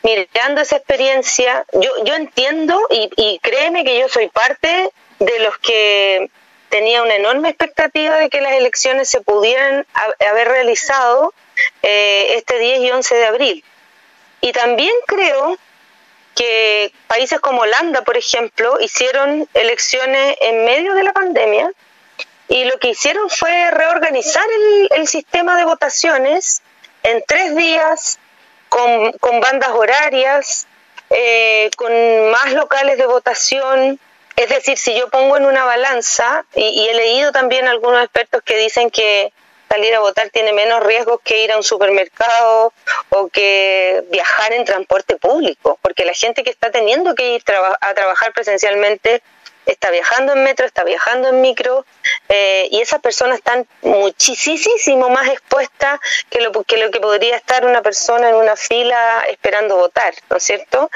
mirando 0.02 0.62
esa 0.62 0.78
experiencia, 0.78 1.66
yo, 1.74 1.92
yo 2.04 2.16
entiendo 2.16 2.80
y, 2.90 3.40
créeme 3.42 3.84
que 3.84 4.00
yo 4.00 4.10
soy 4.10 4.30
parte 4.30 4.92
de 5.20 5.40
los 5.40 5.58
que 5.58 6.30
tenía 6.70 7.04
una 7.04 7.16
enorme 7.16 7.50
expectativa 7.50 8.18
de 8.18 8.30
que 8.30 8.42
las 8.42 8.54
elecciones 8.54 9.10
se 9.10 9.22
pudieran 9.22 9.86
haber 10.28 10.48
realizado 10.48 11.34
eh, 11.82 12.36
este 12.36 12.60
10 12.60 12.80
y 12.82 12.92
11 12.92 13.16
de 13.16 13.26
abril. 13.26 13.64
Y 14.42 14.52
también 14.52 14.94
creo 15.08 15.58
que 16.36 16.92
países 17.08 17.40
como 17.40 17.62
Holanda, 17.62 18.02
por 18.04 18.18
ejemplo, 18.18 18.80
hicieron 18.80 19.48
elecciones 19.54 20.36
en 20.42 20.66
medio 20.66 20.94
de 20.94 21.04
la 21.04 21.14
pandemia 21.14 21.72
y 22.48 22.66
lo 22.66 22.78
que 22.80 22.90
hicieron 22.90 23.30
fue 23.30 23.72
reorganizar 23.72 24.46
el, 24.92 25.08
sistema 25.08 25.58
de 25.58 25.66
votaciones 25.66 26.62
en 27.04 27.24
tres 27.28 27.56
días, 27.56 28.20
con, 28.70 29.12
con 29.14 29.40
bandas 29.40 29.70
horarias, 29.72 30.68
eh, 31.10 31.70
con 31.78 31.92
más 32.32 32.54
locales 32.54 32.98
de 32.98 33.06
votación. 33.06 34.00
Es 34.36 34.50
decir, 34.50 34.78
si 34.78 34.96
yo 34.98 35.10
pongo 35.10 35.38
en 35.38 35.46
una 35.46 35.64
balanza, 35.64 36.46
y 36.56 36.88
he 36.88 36.94
leído 36.96 37.32
también 37.32 37.68
algunos 37.68 38.04
expertos 38.04 38.42
que 38.44 38.58
dicen 38.58 38.90
que 38.90 39.32
salir 39.74 39.96
a 39.96 40.00
votar 40.00 40.30
tiene 40.30 40.54
menos 40.54 40.84
riesgos 40.84 41.20
que 41.24 41.44
ir 41.44 41.52
a 41.52 41.58
un 41.58 41.64
supermercado 41.64 42.74
o 43.10 43.28
que 43.30 44.04
viajar 44.12 44.54
en 44.54 44.66
transporte 44.66 45.18
público, 45.18 45.80
porque 45.82 46.06
la 46.06 46.14
gente 46.14 46.44
que 46.44 46.52
está 46.52 46.70
teniendo 46.70 47.16
que 47.16 47.36
ir 47.36 47.44
a 47.82 47.94
trabajar 47.96 48.34
presencialmente 48.34 49.24
está 49.66 49.90
viajando 49.90 50.34
en 50.34 50.44
metro, 50.44 50.66
está 50.66 50.84
viajando 50.84 51.30
en 51.30 51.42
micro, 51.42 51.86
eh, 52.30 52.68
y 52.70 52.82
esas 52.82 53.02
personas 53.02 53.38
están 53.38 53.66
muchísimo 53.82 55.10
más 55.10 55.28
expuestas 55.30 56.00
que 56.30 56.42
lo, 56.42 56.52
que 56.64 56.78
lo 56.78 56.92
que 56.92 57.00
podría 57.00 57.36
estar 57.38 57.66
una 57.66 57.82
persona 57.82 58.30
en 58.30 58.36
una 58.36 58.56
fila 58.56 59.24
esperando 59.30 59.78
votar, 59.78 60.14
¿no 60.30 60.38
es 60.38 60.44
cierto? 60.44 60.92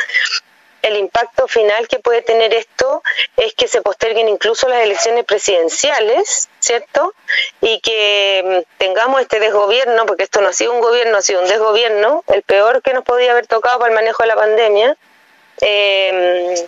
El 0.88 0.98
impacto 0.98 1.48
final 1.48 1.88
que 1.88 2.00
puede 2.00 2.22
tener 2.22 2.54
esto 2.54 3.04
es 3.36 3.54
que 3.54 3.68
se 3.68 3.82
posterguen 3.82 4.28
incluso 4.28 4.68
las 4.68 4.84
elecciones 4.84 5.26
presidenciales, 5.26 6.50
¿cierto? 6.60 7.14
Y 7.62 7.80
que 7.82 8.64
mm, 8.66 8.78
tengamos 8.80 9.22
este 9.22 9.40
desgobierno, 9.40 10.06
porque 10.06 10.24
esto 10.24 10.42
no 10.42 10.50
ha 10.50 10.54
sido 10.54 10.74
un 10.74 10.82
gobierno, 10.82 11.18
ha 11.18 11.22
sido 11.22 11.42
un 11.42 11.48
desgobierno, 11.48 12.24
el 12.28 12.42
peor 12.44 12.82
que 12.82 12.94
nos 12.94 13.04
podía 13.04 13.32
haber 13.32 13.48
tocado 13.48 13.80
para 13.80 13.90
el 13.90 13.96
manejo 13.96 14.24
de 14.24 14.28
la 14.28 14.36
pandemia. 14.36 14.98
Eh, 15.62 16.68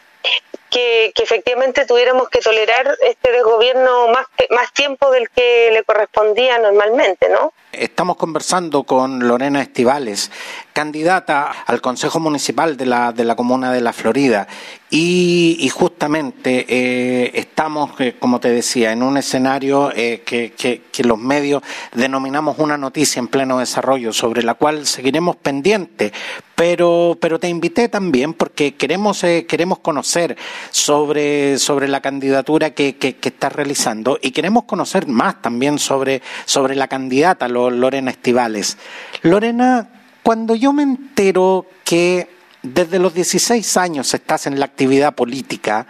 que, 0.70 1.12
efectivamente 1.16 1.86
tuviéramos 1.86 2.30
que 2.30 2.40
tolerar 2.40 2.96
este 3.08 3.32
desgobierno 3.32 4.08
más, 4.10 4.26
más 4.52 4.72
tiempo 4.74 5.12
del 5.12 5.30
que 5.30 5.70
le 5.72 5.84
correspondía 5.84 6.58
normalmente, 6.60 7.28
¿no? 7.30 7.54
Estamos 7.72 8.18
conversando 8.18 8.84
con 8.84 9.28
Lorena 9.28 9.62
Estivales, 9.62 10.32
candidata 10.74 11.52
al 11.68 11.82
Consejo 11.82 12.20
Municipal 12.20 12.76
de 12.78 12.88
la, 12.88 13.12
de 13.12 13.24
la 13.24 13.36
Comuna 13.36 13.72
de 13.72 13.82
La 13.82 13.94
Florida. 13.94 14.48
Y, 14.90 15.70
justamente 15.72 16.66
eh, 16.68 17.32
estamos, 17.36 17.92
eh, 18.00 18.16
como 18.20 18.40
te 18.40 18.50
decía, 18.50 18.92
en 18.92 19.04
un 19.04 19.18
escenario 19.18 19.92
eh, 19.96 20.24
que, 20.26 20.54
que, 20.54 21.04
los 21.04 21.20
medios 21.20 21.62
denominamos 21.94 22.58
una 22.60 22.78
noticia 22.78 23.20
en 23.20 23.28
pleno 23.28 23.60
desarrollo, 23.60 24.12
sobre 24.12 24.44
la 24.44 24.56
cual 24.56 24.86
seguiremos 24.88 25.36
pendientes. 25.38 26.12
Pero, 26.60 27.18
pero 27.22 27.39
te 27.39 27.48
invité 27.48 27.88
también 27.88 28.34
porque 28.34 28.75
queremos, 28.75 29.22
queremos 29.48 29.80
conocer 29.80 30.36
sobre, 30.72 31.58
sobre 31.58 31.88
la 31.88 32.01
candidatura 32.01 32.72
que, 32.72 32.98
que, 32.98 33.16
estás 33.22 33.54
realizando 33.54 34.20
y 34.22 34.32
queremos 34.32 34.66
conocer 34.66 35.08
más 35.08 35.42
también 35.42 35.80
sobre, 35.80 36.22
sobre 36.44 36.75
la 36.75 36.89
candidata, 36.89 37.48
Lorena 37.48 38.12
Estivales. 38.12 38.78
Lorena, 39.22 39.88
cuando 40.22 40.54
yo 40.54 40.74
me 40.74 40.84
entero 40.84 41.66
que 41.86 42.28
desde 42.62 43.00
los 43.00 43.13
16 43.13 43.78
años 43.78 44.13
estás 44.13 44.46
en 44.46 44.60
la 44.60 44.66
actividad 44.66 45.16
política, 45.16 45.88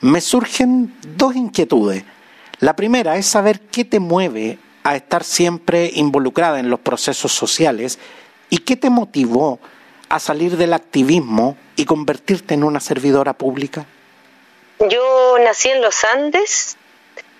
me 0.00 0.20
surgen 0.20 0.96
dos 1.16 1.36
inquietudes. 1.36 2.02
La 2.58 2.74
primera 2.74 3.18
es 3.18 3.26
saber 3.26 3.60
qué 3.60 3.84
te 3.84 4.00
mueve 4.00 4.58
a 4.82 4.96
estar 4.96 5.22
siempre 5.22 5.92
involucrada 5.94 6.58
en 6.58 6.70
los 6.70 6.80
procesos 6.80 7.30
sociales 7.30 8.00
y 8.50 8.58
qué 8.58 8.74
te 8.74 8.90
motivó 8.90 9.60
a 10.08 10.18
salir 10.18 10.56
del 10.56 10.72
activismo 10.72 11.56
y 11.76 11.84
convertirte 11.84 12.54
en 12.54 12.64
una 12.64 12.80
servidora 12.80 13.32
pública. 13.32 13.86
Yo 14.88 15.36
nací 15.40 15.68
en 15.70 15.82
los 15.82 16.04
Andes, 16.04 16.76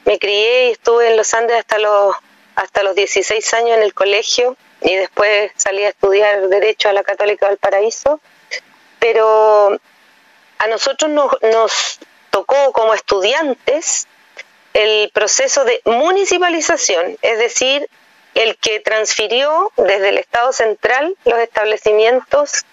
me 0.05 0.19
crié 0.19 0.69
y 0.69 0.73
estuve 0.73 1.11
en 1.11 1.17
los 1.17 1.33
Andes 1.35 1.57
hasta 1.57 1.79
los 1.79 2.17
hasta 2.59 2.83
los 2.83 2.97
16 2.97 3.55
años 3.55 3.77
en 3.77 3.85
el 3.85 3.95
colegio 3.95 4.57
y 4.81 4.97
después 4.97 5.53
salí 5.55 5.85
a 5.85 5.91
estudiar 5.91 6.49
Derecho 6.49 6.89
a 6.89 6.93
la 6.93 7.05
Católica 7.05 7.49
del 7.49 7.57
Paraíso. 7.57 8.21
Pero 8.99 9.79
a 10.59 10.67
nosotros 10.67 11.09
nos, 11.09 11.31
nos 11.41 12.01
tocó 12.31 12.73
como 12.73 12.95
estudiantes 12.95 14.09
el 14.75 15.11
proceso 15.15 15.65
de 15.65 15.81
municipalización, 15.85 17.17
es 17.23 17.39
decir, 17.39 17.89
el 18.35 18.57
que 18.57 18.81
transfirió 18.81 19.73
desde 19.77 20.11
el 20.11 20.19
Estado 20.19 20.53
central 20.53 21.17
los 21.25 21.39
establecimientos 21.39 22.65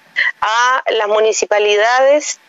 a 0.41 0.83
las 0.89 1.07
municipalidades 1.07 2.39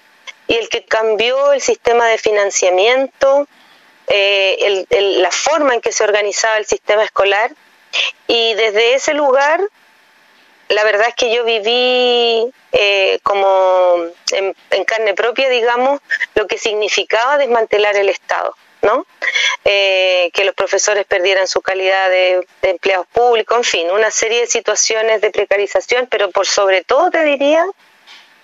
y 0.48 0.56
el 0.56 0.68
que 0.68 0.84
cambió 0.84 1.52
el 1.52 1.60
sistema 1.60 2.06
de 2.06 2.18
financiamiento, 2.18 3.48
eh, 4.08 4.86
la 4.90 5.30
forma 5.30 5.74
en 5.74 5.80
que 5.80 5.92
se 5.92 6.04
organizaba 6.04 6.58
el 6.58 6.66
sistema 6.66 7.02
escolar. 7.02 7.50
Y 8.28 8.54
desde 8.54 8.94
ese 8.94 9.14
lugar 9.14 9.60
la 10.68 10.84
verdad 10.84 11.08
es 11.08 11.14
que 11.14 11.32
yo 11.32 11.44
viví 11.44 12.52
eh, 12.72 13.18
como 13.22 13.96
en, 14.32 14.84
carne 14.84 15.14
propia, 15.14 15.48
digamos, 15.48 16.00
lo 16.34 16.46
que 16.46 16.58
significaba 16.58 17.38
desmantelar 17.38 17.96
el 17.96 18.08
Estado, 18.08 18.56
¿no? 18.82 19.06
Eh, 19.64 20.30
que 20.32 20.44
los 20.44 20.54
profesores 20.54 21.04
perdieran 21.06 21.48
su 21.48 21.60
calidad 21.60 22.08
de, 22.08 22.46
de, 22.62 22.70
empleados 22.70 23.06
públicos, 23.08 23.56
en 23.56 23.64
fin, 23.64 23.90
una 23.90 24.10
serie 24.10 24.40
de 24.40 24.46
situaciones 24.46 25.20
de 25.20 25.30
precarización, 25.30 26.06
pero 26.10 26.30
por 26.30 26.46
sobre 26.46 26.84
todo 26.84 27.10
te 27.10 27.24
diría 27.24 27.64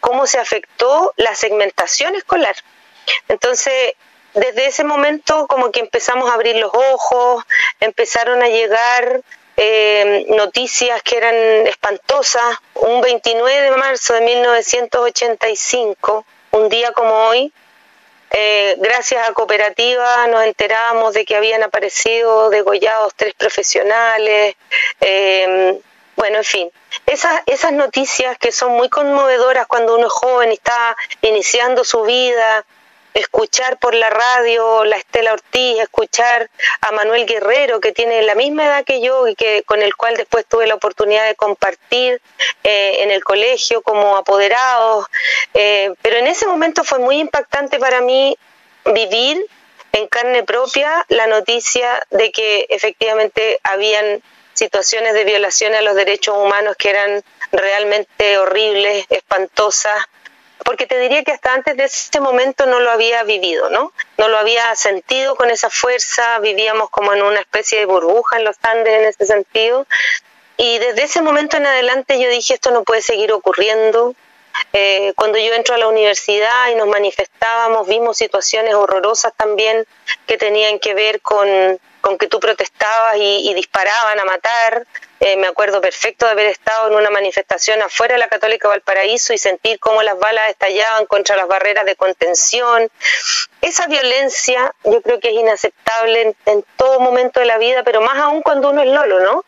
cómo 0.00 0.26
se 0.26 0.38
afectó 0.38 1.12
la 1.16 1.34
segmentación 1.34 2.16
escolar. 2.16 2.56
Entonces, 3.28 3.94
desde 4.34 4.66
ese 4.66 4.84
momento 4.84 5.46
como 5.46 5.70
que 5.70 5.80
empezamos 5.80 6.30
a 6.30 6.34
abrir 6.34 6.56
los 6.56 6.72
ojos, 6.74 7.44
empezaron 7.80 8.42
a 8.42 8.48
llegar 8.48 9.22
eh, 9.56 10.26
noticias 10.30 11.02
que 11.02 11.16
eran 11.16 11.34
espantosas. 11.66 12.58
Un 12.74 13.00
29 13.00 13.60
de 13.60 13.76
marzo 13.76 14.14
de 14.14 14.22
1985, 14.22 16.24
un 16.52 16.68
día 16.68 16.92
como 16.92 17.12
hoy, 17.26 17.52
eh, 18.34 18.76
gracias 18.78 19.28
a 19.28 19.32
Cooperativa 19.32 20.26
nos 20.28 20.44
enteramos 20.44 21.14
de 21.14 21.24
que 21.24 21.36
habían 21.36 21.62
aparecido 21.62 22.50
degollados 22.50 23.12
tres 23.14 23.34
profesionales. 23.34 24.56
Eh, 25.00 25.78
bueno, 26.16 26.38
en 26.38 26.44
fin, 26.44 26.70
esas, 27.06 27.42
esas 27.46 27.72
noticias 27.72 28.38
que 28.38 28.52
son 28.52 28.72
muy 28.72 28.88
conmovedoras 28.88 29.66
cuando 29.66 29.96
uno 29.96 30.06
es 30.06 30.12
joven 30.12 30.50
y 30.50 30.54
está 30.54 30.96
iniciando 31.22 31.84
su 31.84 32.02
vida, 32.02 32.64
escuchar 33.14 33.78
por 33.78 33.94
la 33.94 34.10
radio 34.10 34.84
la 34.84 34.96
Estela 34.96 35.32
Ortiz, 35.32 35.78
escuchar 35.80 36.50
a 36.80 36.92
Manuel 36.92 37.26
Guerrero, 37.26 37.80
que 37.80 37.92
tiene 37.92 38.22
la 38.22 38.34
misma 38.34 38.66
edad 38.66 38.84
que 38.84 39.00
yo 39.00 39.28
y 39.28 39.34
que 39.34 39.62
con 39.64 39.82
el 39.82 39.94
cual 39.96 40.16
después 40.16 40.46
tuve 40.46 40.66
la 40.66 40.74
oportunidad 40.74 41.26
de 41.26 41.34
compartir 41.34 42.20
eh, 42.64 43.02
en 43.02 43.10
el 43.10 43.22
colegio 43.24 43.82
como 43.82 44.16
apoderados. 44.16 45.06
Eh, 45.54 45.92
pero 46.02 46.16
en 46.16 46.26
ese 46.26 46.46
momento 46.46 46.84
fue 46.84 46.98
muy 46.98 47.18
impactante 47.18 47.78
para 47.78 48.00
mí 48.00 48.36
vivir 48.84 49.44
en 49.92 50.08
carne 50.08 50.42
propia 50.42 51.04
la 51.08 51.26
noticia 51.26 52.02
de 52.10 52.32
que 52.32 52.66
efectivamente 52.70 53.60
habían 53.62 54.22
situaciones 54.54 55.14
de 55.14 55.24
violación 55.24 55.74
a 55.74 55.82
los 55.82 55.94
derechos 55.94 56.36
humanos 56.36 56.76
que 56.78 56.90
eran 56.90 57.22
realmente 57.52 58.38
horribles, 58.38 59.06
espantosas, 59.10 60.06
porque 60.64 60.86
te 60.86 60.98
diría 60.98 61.22
que 61.24 61.32
hasta 61.32 61.52
antes 61.52 61.76
de 61.76 61.84
ese 61.84 62.20
momento 62.20 62.66
no 62.66 62.80
lo 62.80 62.90
había 62.90 63.22
vivido, 63.24 63.70
¿no? 63.70 63.92
No 64.18 64.28
lo 64.28 64.38
había 64.38 64.74
sentido 64.76 65.36
con 65.36 65.50
esa 65.50 65.70
fuerza, 65.70 66.38
vivíamos 66.38 66.90
como 66.90 67.12
en 67.12 67.22
una 67.22 67.40
especie 67.40 67.78
de 67.78 67.86
burbuja 67.86 68.36
en 68.38 68.44
los 68.44 68.56
Andes 68.62 69.00
en 69.00 69.04
ese 69.06 69.26
sentido. 69.26 69.86
Y 70.56 70.78
desde 70.78 71.04
ese 71.04 71.22
momento 71.22 71.56
en 71.56 71.66
adelante 71.66 72.20
yo 72.20 72.28
dije, 72.28 72.54
esto 72.54 72.70
no 72.70 72.84
puede 72.84 73.02
seguir 73.02 73.32
ocurriendo. 73.32 74.14
Eh, 74.72 75.12
cuando 75.16 75.38
yo 75.38 75.54
entro 75.54 75.74
a 75.74 75.78
la 75.78 75.88
universidad 75.88 76.68
y 76.70 76.74
nos 76.74 76.86
manifestábamos, 76.86 77.88
vimos 77.88 78.16
situaciones 78.16 78.74
horrorosas 78.74 79.32
también 79.36 79.86
que 80.26 80.36
tenían 80.36 80.78
que 80.78 80.94
ver 80.94 81.20
con, 81.20 81.48
con 82.00 82.18
que 82.18 82.28
tú 82.28 82.38
protestabas 82.40 83.16
y, 83.16 83.54
disparaban 83.54 84.20
a 84.20 84.24
matar. 84.24 84.86
Eh, 85.24 85.36
me 85.36 85.46
acuerdo 85.46 85.80
perfecto 85.80 86.26
de 86.26 86.32
haber 86.32 86.46
estado 86.46 86.88
en 86.88 86.96
una 86.96 87.08
manifestación 87.08 87.80
afuera 87.80 88.14
de 88.14 88.18
la 88.18 88.26
Católica 88.26 88.66
Valparaíso 88.66 89.32
y 89.32 89.38
sentir 89.38 89.78
cómo 89.78 90.02
las 90.02 90.18
balas 90.18 90.50
estallaban 90.50 91.06
contra 91.06 91.36
las 91.36 91.46
barreras 91.46 91.84
de 91.84 91.94
contención. 91.94 92.90
Esa 93.60 93.86
violencia 93.86 94.74
yo 94.82 95.00
creo 95.00 95.20
que 95.20 95.28
es 95.28 95.34
inaceptable 95.34 96.34
en, 96.46 96.64
todo 96.74 96.98
momento 96.98 97.38
de 97.38 97.46
la 97.46 97.58
vida, 97.58 97.84
pero 97.84 98.00
más 98.00 98.18
aún 98.18 98.42
cuando 98.42 98.70
uno 98.70 98.82
es 98.82 98.88
lolo, 98.88 99.20
¿no? 99.20 99.44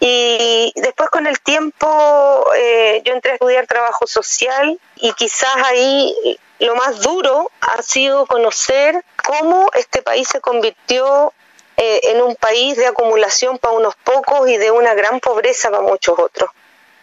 Y 0.00 0.74
después 0.76 1.08
con 1.08 1.26
el 1.26 1.40
tiempo 1.40 2.44
eh, 2.54 3.00
yo 3.06 3.14
entré 3.14 3.30
a 3.30 3.34
estudiar 3.36 3.66
trabajo 3.66 4.06
social 4.06 4.78
y 4.96 5.14
quizás 5.14 5.56
ahí 5.64 6.38
lo 6.58 6.74
más 6.74 7.00
duro 7.00 7.50
ha 7.62 7.80
sido 7.80 8.26
conocer 8.26 9.02
cómo 9.26 9.70
este 9.72 10.02
país 10.02 10.28
se 10.28 10.42
convirtió 10.42 11.32
eh, 11.80 12.00
en 12.10 12.20
un 12.20 12.34
país 12.34 12.76
de 12.76 12.88
acumulación 12.88 13.56
para 13.58 13.74
unos 13.74 13.94
pocos 13.94 14.48
y 14.48 14.56
de 14.56 14.72
una 14.72 14.94
gran 14.94 15.20
pobreza 15.20 15.70
para 15.70 15.82
muchos 15.82 16.18
otros. 16.18 16.50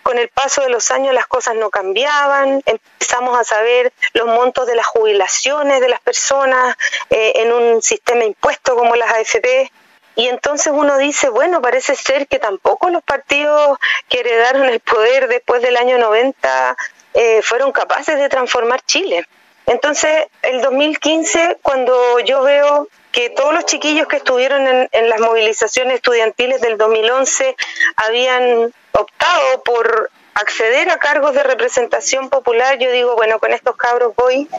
con 0.04 0.20
el 0.20 0.28
paso 0.28 0.62
de 0.62 0.70
los 0.70 0.92
años 0.92 1.16
las 1.16 1.26
cosas 1.26 1.56
no 1.56 1.72
cambiaban, 1.72 2.62
empezamos 2.66 3.40
a 3.40 3.44
saber 3.44 3.92
los 4.14 4.28
montos 4.28 4.68
de 4.68 4.76
las 4.76 4.86
jubilaciones 4.86 5.80
de 5.80 5.88
las 5.88 6.02
personas 6.02 6.76
eh, 7.10 7.32
en 7.38 7.54
un 7.54 7.82
sistema 7.82 8.24
impuesto 8.26 8.76
como 8.76 8.96
las 8.96 9.12
AFP. 9.14 9.72
Y 10.18 10.28
entonces 10.28 10.72
uno 10.76 10.98
dice, 10.98 11.30
bueno, 11.30 11.62
parece 11.62 11.96
ser 11.96 12.28
que 12.28 12.38
tampoco 12.38 12.90
los 12.90 13.02
partidos 13.02 13.80
que 14.10 14.20
heredaron 14.20 14.66
el 14.66 14.80
poder 14.82 15.28
después 15.28 15.62
del 15.62 15.78
año 15.78 15.98
90 15.98 16.78
eh, 17.16 17.42
fueron 17.42 17.72
capaces 17.72 18.20
de 18.20 18.30
transformar 18.30 18.82
Chile. 18.82 19.26
Entonces, 19.66 20.28
el 20.44 20.62
2015, 20.62 21.58
cuando 21.64 22.20
yo 22.20 22.44
veo 22.44 22.88
que 23.16 23.30
todos 23.30 23.54
los 23.54 23.66
chiquillos 23.66 24.08
que 24.08 24.18
estuvieron 24.18 24.68
en, 24.68 24.90
en, 24.92 25.10
las 25.10 25.22
movilizaciones 25.22 25.96
estudiantiles 25.96 26.60
del 26.60 26.78
2011 26.78 27.56
habían 27.96 28.74
optado 28.92 29.64
por 29.64 30.12
acceder 30.34 30.90
a 30.90 30.98
cargos 30.98 31.34
de 31.34 31.44
representación 31.44 32.30
popular, 32.30 32.78
yo 32.78 32.92
digo, 32.92 33.16
bueno, 33.16 33.40
con 33.40 33.54
estos 33.54 33.78
cabros 33.78 34.14
voy 34.18 34.50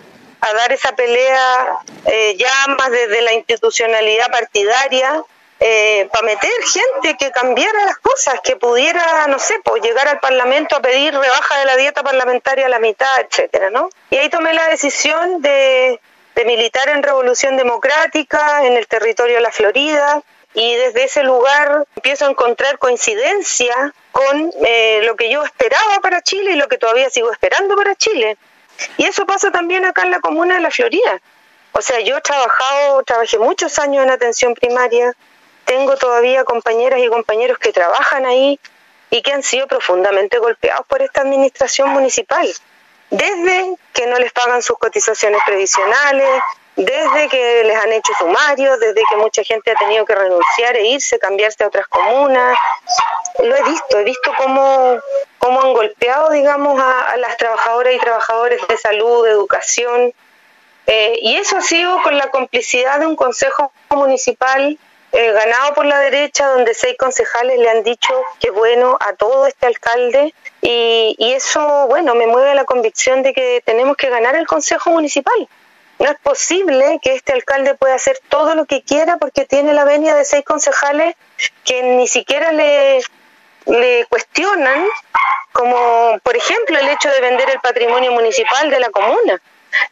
a 0.40 0.54
dar 0.54 0.72
esa 0.72 0.96
pelea 0.96 1.78
eh, 2.06 2.34
ya 2.38 2.74
más 2.78 2.90
desde 2.90 3.20
la 3.20 3.34
institucionalidad 3.34 4.30
partidaria, 4.30 5.22
eh, 5.60 6.08
para 6.10 6.26
meter 6.26 6.50
gente 6.64 7.16
que 7.18 7.30
cambiara 7.30 7.84
las 7.84 7.98
cosas, 7.98 8.40
que 8.42 8.56
pudiera, 8.56 9.26
no 9.28 9.38
sé, 9.38 9.58
pues 9.64 9.82
llegar 9.82 10.08
al 10.08 10.20
Parlamento 10.20 10.76
a 10.76 10.80
pedir 10.80 11.14
rebaja 11.14 11.58
de 11.58 11.66
la 11.66 11.76
dieta 11.76 12.02
parlamentaria 12.02 12.66
a 12.66 12.70
la 12.70 12.78
mitad, 12.78 13.20
etcétera, 13.20 13.70
¿no? 13.70 13.90
Y 14.10 14.16
ahí 14.16 14.30
tomé 14.30 14.52
la 14.54 14.68
decisión 14.68 15.42
de, 15.42 16.00
de 16.36 16.44
militar 16.44 16.88
en 16.90 17.02
Revolución 17.02 17.56
Democrática 17.56 18.64
en 18.66 18.74
el 18.74 18.86
territorio 18.86 19.36
de 19.36 19.40
la 19.40 19.50
Florida 19.50 20.22
y 20.52 20.74
desde 20.76 21.04
ese 21.04 21.24
lugar 21.24 21.86
empiezo 21.96 22.26
a 22.26 22.30
encontrar 22.30 22.78
coincidencia 22.78 23.74
con 24.12 24.52
eh, 24.66 25.00
lo 25.04 25.16
que 25.16 25.30
yo 25.30 25.42
esperaba 25.42 26.00
para 26.02 26.20
Chile 26.20 26.52
y 26.52 26.56
lo 26.56 26.68
que 26.68 26.76
todavía 26.76 27.08
sigo 27.08 27.32
esperando 27.32 27.74
para 27.74 27.94
Chile. 27.94 28.36
Y 28.98 29.04
eso 29.04 29.24
pasa 29.24 29.50
también 29.50 29.86
acá 29.86 30.02
en 30.02 30.10
la 30.10 30.20
comuna 30.20 30.56
de 30.56 30.60
la 30.60 30.70
Florida. 30.70 31.20
O 31.72 31.80
sea, 31.80 32.00
yo 32.00 32.18
he 32.18 32.20
trabajado, 32.20 33.02
trabajé 33.02 33.38
muchos 33.38 33.78
años 33.78 34.04
en 34.04 34.10
atención 34.10 34.54
primaria, 34.54 35.14
tengo 35.64 35.96
todavía 35.96 36.44
compañeras 36.44 37.00
y 37.00 37.08
compañeros 37.08 37.58
que 37.58 37.72
trabajan 37.72 38.26
ahí 38.26 38.60
y 39.10 39.22
que 39.22 39.32
han 39.32 39.42
sido 39.42 39.66
profundamente 39.66 40.38
golpeados 40.38 40.86
por 40.86 41.00
esta 41.00 41.22
administración 41.22 41.90
municipal. 41.90 42.46
Desde 43.10 43.76
que 43.92 44.06
no 44.06 44.18
les 44.18 44.32
pagan 44.32 44.62
sus 44.62 44.78
cotizaciones 44.78 45.40
previsionales, 45.46 46.42
desde 46.76 47.28
que 47.28 47.64
les 47.64 47.76
han 47.76 47.92
hecho 47.92 48.12
sumarios, 48.18 48.78
desde 48.78 49.00
que 49.08 49.16
mucha 49.16 49.42
gente 49.42 49.70
ha 49.70 49.76
tenido 49.76 50.04
que 50.04 50.14
renunciar 50.14 50.76
e 50.76 50.88
irse, 50.88 51.18
cambiarse 51.18 51.64
a 51.64 51.68
otras 51.68 51.86
comunas. 51.88 52.58
Lo 53.42 53.56
he 53.56 53.62
visto, 53.62 53.98
he 53.98 54.04
visto 54.04 54.32
cómo, 54.36 54.98
cómo 55.38 55.62
han 55.62 55.72
golpeado, 55.72 56.30
digamos, 56.30 56.80
a, 56.80 57.16
las 57.16 57.36
trabajadoras 57.38 57.94
y 57.94 57.98
trabajadores 57.98 58.60
de 58.68 58.76
salud, 58.76 59.24
de 59.24 59.30
educación. 59.30 60.12
Eh, 60.86 61.18
y 61.22 61.36
eso 61.36 61.56
ha 61.56 61.62
sido 61.62 62.00
con 62.02 62.16
la 62.16 62.30
complicidad 62.30 63.00
de 63.00 63.06
un 63.06 63.16
consejo 63.16 63.72
municipal 63.90 64.78
eh, 65.18 65.32
ganado 65.32 65.72
por 65.72 65.86
la 65.86 65.98
derecha, 65.98 66.46
donde 66.48 66.74
seis 66.74 66.94
concejales 66.98 67.58
le 67.58 67.70
han 67.70 67.82
dicho 67.82 68.12
que 68.38 68.50
bueno 68.50 68.98
a 69.00 69.14
todo 69.14 69.46
este 69.46 69.66
alcalde 69.66 70.34
y, 70.60 71.16
y 71.18 71.32
eso, 71.32 71.86
bueno, 71.88 72.14
me 72.14 72.26
mueve 72.26 72.54
la 72.54 72.64
convicción 72.64 73.22
de 73.22 73.32
que 73.32 73.62
tenemos 73.64 73.96
que 73.96 74.10
ganar 74.10 74.36
el 74.36 74.46
consejo 74.46 74.90
municipal. 74.90 75.48
No 75.98 76.10
es 76.10 76.18
posible 76.18 76.98
que 77.00 77.14
este 77.14 77.32
alcalde 77.32 77.74
pueda 77.74 77.94
hacer 77.94 78.18
todo 78.28 78.54
lo 78.54 78.66
que 78.66 78.82
quiera 78.82 79.16
porque 79.16 79.46
tiene 79.46 79.72
la 79.72 79.86
venia 79.86 80.14
de 80.14 80.26
seis 80.26 80.44
concejales 80.44 81.14
que 81.64 81.82
ni 81.82 82.06
siquiera 82.06 82.52
le 82.52 83.00
cuestionan, 84.10 84.86
como 85.52 86.18
por 86.22 86.36
ejemplo 86.36 86.78
el 86.78 86.88
hecho 86.88 87.08
de 87.08 87.22
vender 87.22 87.48
el 87.48 87.60
patrimonio 87.60 88.12
municipal 88.12 88.68
de 88.68 88.80
la 88.80 88.90
comuna 88.90 89.40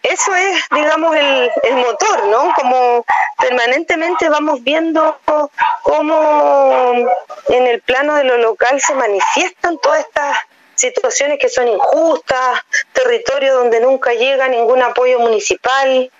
eso 0.03 0.35
es, 0.35 0.63
digamos, 0.71 1.17
el, 1.17 1.51
el 1.63 1.77
motor, 1.77 2.27
¿no? 2.27 2.53
Como 2.55 3.05
permanentemente 3.39 4.29
vamos 4.29 4.63
viendo 4.63 5.19
cómo 5.83 6.93
en 7.49 7.67
el 7.67 7.81
plano 7.83 8.15
de 8.17 8.25
lo 8.25 8.39
local 8.39 8.81
se 8.81 8.95
manifiestan 8.95 9.79
todas 9.79 10.01
estas 10.01 10.39
situaciones 10.75 11.39
que 11.39 11.49
son 11.49 11.69
injustas, 11.69 12.61
territorio 12.93 13.55
donde 13.55 13.81
nunca 13.81 14.13
llega 14.13 14.49
ningún 14.49 14.83
apoyo 14.83 15.21
municipal, 15.21 16.11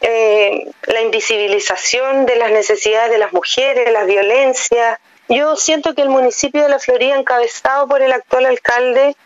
eh, 0.00 0.66
la 0.86 1.00
invisibilización 1.00 2.26
de 2.26 2.36
las 2.36 2.50
necesidades 2.50 3.10
de 3.10 3.18
las 3.18 3.32
mujeres, 3.32 3.92
las 3.92 4.06
violencias. 4.06 4.98
Yo 5.28 5.56
siento 5.56 5.94
que 5.94 6.02
el 6.02 6.08
municipio 6.08 6.62
de 6.62 6.68
La 6.68 6.80
Florida, 6.80 7.16
encabezado 7.16 7.86
por 7.86 8.02
el 8.02 8.12
actual 8.12 8.46
alcalde, 8.46 9.16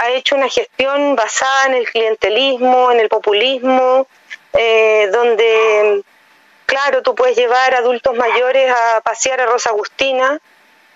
ha 0.00 0.10
hecho 0.10 0.34
una 0.34 0.48
gestión 0.48 1.14
basada 1.14 1.66
en 1.66 1.74
el 1.74 1.86
clientelismo, 1.86 2.90
en 2.90 3.00
el 3.00 3.10
populismo, 3.10 4.06
eh, 4.54 5.08
donde, 5.12 6.02
claro, 6.64 7.02
tú 7.02 7.14
puedes 7.14 7.36
llevar 7.36 7.74
adultos 7.74 8.16
mayores 8.16 8.72
a 8.72 9.02
pasear 9.02 9.42
a 9.42 9.46
Rosa 9.46 9.70
Agustina, 9.70 10.40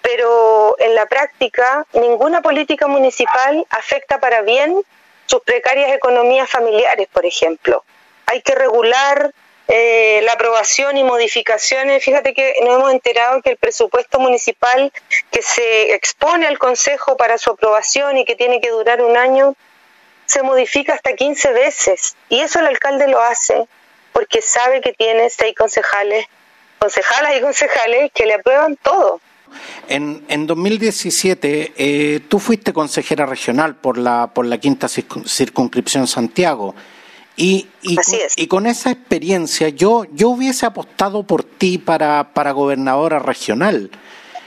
pero 0.00 0.76
en 0.78 0.94
la 0.94 1.04
práctica 1.04 1.84
ninguna 1.92 2.40
política 2.40 2.86
municipal 2.86 3.66
afecta 3.68 4.18
para 4.20 4.40
bien 4.40 4.82
sus 5.26 5.42
precarias 5.42 5.92
economías 5.92 6.48
familiares, 6.48 7.06
por 7.12 7.26
ejemplo. 7.26 7.84
Hay 8.24 8.40
que 8.40 8.54
regular 8.54 9.32
eh, 9.68 10.20
la 10.24 10.32
aprobación 10.32 10.96
y 10.96 11.04
modificaciones. 11.04 12.04
Fíjate 12.04 12.34
que 12.34 12.54
nos 12.62 12.74
hemos 12.74 12.92
enterado 12.92 13.40
que 13.42 13.50
el 13.50 13.56
presupuesto 13.56 14.20
municipal 14.20 14.92
que 15.30 15.42
se 15.42 15.94
expone 15.94 16.46
al 16.46 16.58
Consejo 16.58 17.16
para 17.16 17.38
su 17.38 17.50
aprobación 17.50 18.18
y 18.18 18.24
que 18.24 18.36
tiene 18.36 18.60
que 18.60 18.70
durar 18.70 19.00
un 19.02 19.16
año, 19.16 19.54
se 20.26 20.42
modifica 20.42 20.94
hasta 20.94 21.14
15 21.14 21.52
veces. 21.52 22.16
Y 22.28 22.40
eso 22.40 22.60
el 22.60 22.66
alcalde 22.66 23.08
lo 23.08 23.20
hace 23.20 23.66
porque 24.12 24.42
sabe 24.42 24.80
que 24.80 24.92
tiene 24.92 25.28
seis 25.30 25.54
concejales, 25.56 26.26
concejalas 26.78 27.36
y 27.36 27.40
concejales 27.40 28.12
que 28.12 28.26
le 28.26 28.34
aprueban 28.34 28.76
todo. 28.76 29.20
En, 29.88 30.24
en 30.28 30.46
2017 30.46 31.74
eh, 31.76 32.20
tú 32.28 32.38
fuiste 32.38 32.72
consejera 32.72 33.26
regional 33.26 33.76
por 33.76 33.98
la, 33.98 34.30
por 34.32 34.46
la 34.46 34.58
quinta 34.58 34.88
circunscripción 34.88 36.06
Santiago. 36.06 36.74
Y, 37.36 37.66
y, 37.82 37.96
con, 37.96 38.04
y, 38.36 38.46
con, 38.46 38.66
esa 38.66 38.92
experiencia 38.92 39.68
yo, 39.68 40.04
yo 40.12 40.28
hubiese 40.28 40.66
apostado 40.66 41.24
por 41.24 41.42
ti 41.42 41.78
para, 41.78 42.32
para 42.32 42.52
gobernadora 42.52 43.18
regional. 43.18 43.90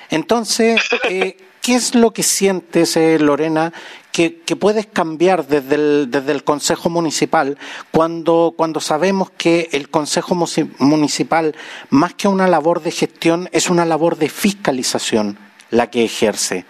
Entonces, 0.10 0.82
eh, 1.10 1.36
¿qué 1.62 1.76
es 1.76 1.96
lo 1.96 2.14
que 2.14 2.24
sientes, 2.24 2.96
eh, 2.96 3.20
Lorena, 3.20 3.74
que, 4.14 4.40
que, 4.40 4.56
puedes 4.56 4.86
cambiar 4.88 5.48
desde 5.48 5.76
el, 5.76 6.08
desde 6.10 6.32
el 6.32 6.46
Consejo 6.46 6.90
Municipal 6.90 7.58
cuando, 7.92 8.54
cuando 8.56 8.80
sabemos 8.80 9.32
que 9.32 9.68
el 9.74 9.90
Consejo 9.90 10.34
Municipal, 10.80 11.56
más 11.90 12.14
que 12.14 12.30
una 12.30 12.48
labor 12.48 12.82
de 12.82 12.92
gestión, 12.92 13.50
es 13.52 13.70
una 13.70 13.86
labor 13.86 14.18
de 14.18 14.30
fiscalización 14.30 15.38
la 15.70 15.90
que 15.90 16.06
ejerce? 16.06 16.66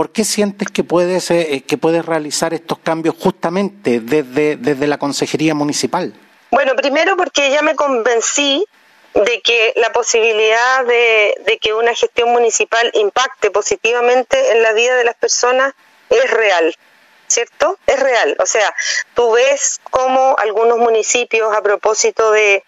¿Por 0.00 0.12
qué 0.12 0.24
sientes 0.24 0.68
que 0.70 0.82
puedes, 0.82 1.30
eh, 1.30 1.62
que 1.68 1.76
puedes 1.76 2.06
realizar 2.06 2.54
estos 2.54 2.78
cambios 2.78 3.14
justamente 3.18 4.00
desde, 4.00 4.56
desde 4.56 4.86
la 4.86 4.96
Consejería 4.96 5.54
Municipal? 5.54 6.14
Bueno, 6.50 6.74
primero 6.74 7.18
porque 7.18 7.50
ya 7.50 7.60
me 7.60 7.76
convencí 7.76 8.64
de 9.12 9.42
que 9.42 9.74
la 9.76 9.92
posibilidad 9.92 10.86
de, 10.86 11.34
de, 11.44 11.58
que 11.58 11.74
una 11.74 11.94
gestión 11.94 12.32
municipal 12.32 12.90
impacte 12.94 13.50
positivamente 13.50 14.52
en 14.52 14.62
la 14.62 14.72
vida 14.72 14.96
de 14.96 15.04
las 15.04 15.16
personas 15.16 15.74
es 16.08 16.30
real, 16.30 16.74
¿cierto? 17.26 17.78
Es 17.86 18.00
real. 18.00 18.36
O 18.38 18.46
sea, 18.46 18.74
tú 19.12 19.32
ves 19.32 19.82
cómo 19.90 20.34
algunos 20.38 20.78
municipios 20.78 21.54
a 21.54 21.60
propósito 21.60 22.30
de... 22.30 22.64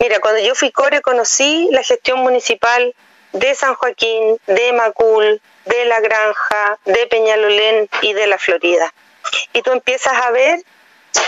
Mira, 0.00 0.18
cuando 0.18 0.40
yo 0.40 0.56
fui 0.56 0.72
core 0.72 1.00
conocí 1.00 1.68
la 1.70 1.84
gestión 1.84 2.18
municipal 2.18 2.92
de 3.34 3.54
San 3.54 3.76
Joaquín, 3.76 4.36
de 4.48 4.72
Macul, 4.72 5.40
de 5.64 5.84
La 5.86 6.00
Granja, 6.00 6.78
de 6.84 7.06
Peñalolén 7.06 7.88
y 8.00 8.12
de 8.12 8.26
La 8.26 8.38
Florida. 8.38 8.92
Y 9.52 9.62
tú 9.62 9.72
empiezas 9.72 10.14
a 10.14 10.30
ver 10.30 10.62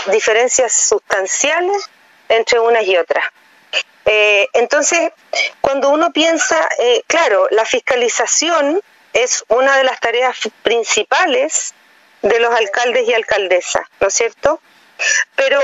diferencias 0.07 0.73
sustanciales 0.73 1.89
entre 2.29 2.59
unas 2.59 2.83
y 2.83 2.97
otras. 2.97 3.25
Eh, 4.05 4.47
entonces, 4.53 5.11
cuando 5.61 5.89
uno 5.89 6.11
piensa, 6.11 6.69
eh, 6.79 7.03
claro, 7.07 7.47
la 7.51 7.65
fiscalización 7.65 8.81
es 9.13 9.43
una 9.47 9.77
de 9.77 9.83
las 9.83 9.99
tareas 9.99 10.37
principales 10.61 11.73
de 12.21 12.39
los 12.39 12.53
alcaldes 12.53 13.07
y 13.07 13.13
alcaldesas, 13.13 13.87
¿no 13.99 14.07
es 14.07 14.13
cierto? 14.13 14.59
Pero 15.35 15.59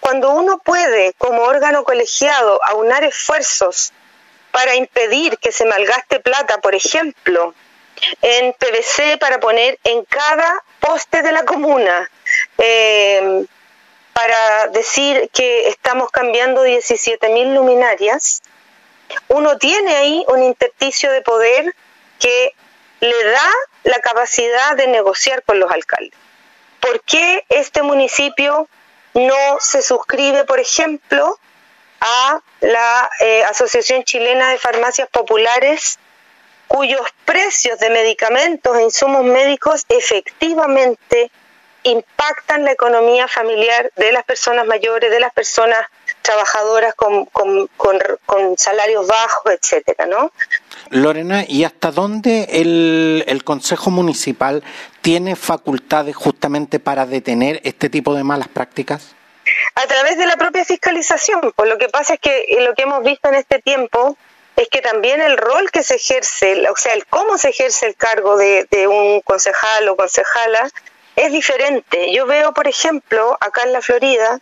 cuando 0.00 0.30
uno 0.30 0.58
puede, 0.58 1.14
como 1.14 1.42
órgano 1.42 1.84
colegiado, 1.84 2.60
aunar 2.64 3.04
esfuerzos 3.04 3.92
para 4.50 4.74
impedir 4.74 5.38
que 5.38 5.50
se 5.50 5.64
malgaste 5.64 6.20
plata, 6.20 6.58
por 6.58 6.74
ejemplo, 6.74 7.54
en 8.22 8.52
PVC 8.52 9.18
para 9.18 9.40
poner 9.40 9.78
en 9.84 10.04
cada 10.04 10.62
poste 10.80 11.22
de 11.22 11.32
la 11.32 11.44
comuna, 11.44 12.10
eh, 12.58 13.44
para 14.12 14.68
decir 14.68 15.28
que 15.32 15.68
estamos 15.68 16.10
cambiando 16.10 16.64
17.000 16.64 17.54
luminarias, 17.54 18.42
uno 19.28 19.58
tiene 19.58 19.96
ahí 19.96 20.24
un 20.28 20.42
intersticio 20.42 21.10
de 21.10 21.22
poder 21.22 21.74
que 22.18 22.54
le 23.00 23.24
da 23.24 23.50
la 23.84 23.98
capacidad 24.00 24.76
de 24.76 24.86
negociar 24.86 25.42
con 25.42 25.58
los 25.58 25.70
alcaldes. 25.70 26.18
¿Por 26.80 27.00
qué 27.02 27.44
este 27.48 27.82
municipio 27.82 28.68
no 29.14 29.58
se 29.60 29.82
suscribe, 29.82 30.44
por 30.44 30.60
ejemplo, 30.60 31.38
a 32.00 32.40
la 32.60 33.10
eh, 33.20 33.44
Asociación 33.44 34.04
Chilena 34.04 34.50
de 34.50 34.58
Farmacias 34.58 35.08
Populares, 35.08 35.98
cuyos 36.68 37.02
precios 37.24 37.78
de 37.78 37.90
medicamentos 37.90 38.76
e 38.76 38.82
insumos 38.82 39.24
médicos 39.24 39.84
efectivamente 39.88 41.30
impactan 41.84 42.64
la 42.64 42.72
economía 42.72 43.28
familiar 43.28 43.92
de 43.96 44.12
las 44.12 44.24
personas 44.24 44.66
mayores, 44.66 45.10
de 45.10 45.20
las 45.20 45.32
personas 45.32 45.78
trabajadoras 46.22 46.94
con, 46.94 47.26
con, 47.26 47.68
con, 47.76 48.56
salarios 48.56 49.06
bajos, 49.06 49.52
etcétera, 49.52 50.06
¿no? 50.06 50.32
Lorena, 50.88 51.44
¿y 51.46 51.64
hasta 51.64 51.90
dónde 51.90 52.48
el, 52.50 53.24
el 53.26 53.44
Consejo 53.44 53.90
Municipal 53.90 54.62
tiene 55.02 55.36
facultades 55.36 56.16
justamente 56.16 56.80
para 56.80 57.04
detener 57.04 57.60
este 57.64 57.90
tipo 57.90 58.14
de 58.14 58.24
malas 58.24 58.48
prácticas? 58.48 59.14
A 59.74 59.86
través 59.86 60.16
de 60.16 60.26
la 60.26 60.36
propia 60.36 60.64
fiscalización. 60.64 61.52
Pues 61.54 61.68
lo 61.68 61.76
que 61.76 61.88
pasa 61.90 62.14
es 62.14 62.20
que 62.20 62.46
lo 62.60 62.74
que 62.74 62.84
hemos 62.84 63.04
visto 63.04 63.28
en 63.28 63.34
este 63.34 63.58
tiempo 63.60 64.16
es 64.56 64.68
que 64.68 64.80
también 64.80 65.20
el 65.20 65.36
rol 65.36 65.70
que 65.70 65.82
se 65.82 65.96
ejerce, 65.96 66.68
o 66.68 66.76
sea, 66.76 66.94
el 66.94 67.06
cómo 67.06 67.38
se 67.38 67.50
ejerce 67.50 67.86
el 67.86 67.96
cargo 67.96 68.36
de, 68.36 68.86
un 68.86 69.20
concejal 69.22 69.88
o 69.88 69.96
concejala, 69.96 70.70
es 71.16 71.32
diferente. 71.32 72.12
Yo 72.12 72.26
veo, 72.26 72.52
por 72.52 72.68
ejemplo, 72.68 73.36
acá 73.40 73.62
en 73.62 73.72
la 73.72 73.82
Florida, 73.82 74.38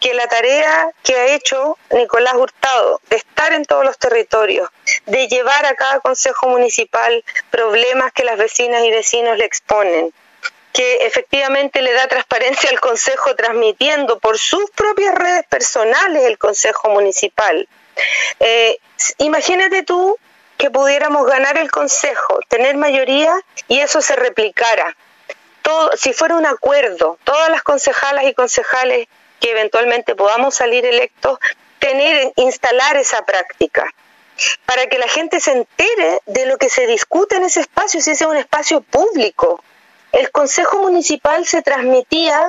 que 0.00 0.14
la 0.14 0.28
tarea 0.28 0.90
que 1.02 1.16
ha 1.16 1.34
hecho 1.34 1.76
Nicolás 1.90 2.34
Hurtado 2.34 3.00
de 3.10 3.16
estar 3.16 3.52
en 3.52 3.64
todos 3.64 3.84
los 3.84 3.98
territorios, 3.98 4.70
de 5.06 5.26
llevar 5.26 5.66
a 5.66 5.74
cada 5.74 5.98
consejo 6.00 6.48
municipal 6.48 7.24
problemas 7.50 8.12
que 8.12 8.24
las 8.24 8.38
vecinas 8.38 8.84
y 8.84 8.90
vecinos 8.90 9.36
le 9.38 9.44
exponen, 9.44 10.12
que 10.72 11.06
efectivamente 11.06 11.82
le 11.82 11.92
da 11.92 12.06
transparencia 12.06 12.70
al 12.70 12.78
consejo 12.78 13.34
transmitiendo 13.34 14.20
por 14.20 14.38
sus 14.38 14.70
propias 14.70 15.16
redes 15.16 15.44
personales 15.48 16.22
el 16.24 16.38
consejo 16.38 16.90
municipal. 16.90 17.68
Eh, 18.40 18.78
imagínate 19.18 19.82
tú 19.82 20.18
que 20.56 20.70
pudiéramos 20.70 21.26
ganar 21.26 21.56
el 21.58 21.70
consejo, 21.70 22.40
tener 22.48 22.76
mayoría 22.76 23.32
y 23.68 23.80
eso 23.80 24.00
se 24.00 24.16
replicara 24.16 24.96
si 25.96 26.12
fuera 26.12 26.36
un 26.36 26.46
acuerdo, 26.46 27.18
todas 27.24 27.50
las 27.50 27.62
concejalas 27.62 28.24
y 28.24 28.34
concejales 28.34 29.08
que 29.40 29.50
eventualmente 29.50 30.14
podamos 30.14 30.54
salir 30.54 30.84
electos, 30.84 31.38
tener, 31.78 32.32
instalar 32.36 32.96
esa 32.96 33.24
práctica 33.24 33.92
para 34.66 34.86
que 34.86 34.98
la 34.98 35.08
gente 35.08 35.40
se 35.40 35.52
entere 35.52 36.20
de 36.26 36.46
lo 36.46 36.58
que 36.58 36.68
se 36.68 36.86
discute 36.86 37.36
en 37.36 37.44
ese 37.44 37.60
espacio, 37.60 38.00
si 38.00 38.10
ese 38.10 38.24
es 38.24 38.30
un 38.30 38.36
espacio 38.36 38.80
público. 38.80 39.62
El 40.12 40.30
Consejo 40.30 40.78
Municipal 40.78 41.44
se 41.44 41.60
transmitía 41.62 42.40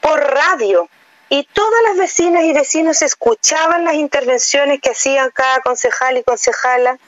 por 0.00 0.20
radio 0.20 0.88
y 1.30 1.44
todas 1.52 1.82
las 1.88 1.96
vecinas 1.96 2.44
y 2.44 2.52
vecinos 2.52 3.02
escuchaban 3.02 3.84
las 3.84 3.94
intervenciones 3.94 4.80
que 4.80 4.90
hacían 4.90 5.30
cada 5.32 5.60
concejal 5.60 6.16
y 6.16 6.22
concejala. 6.22 6.98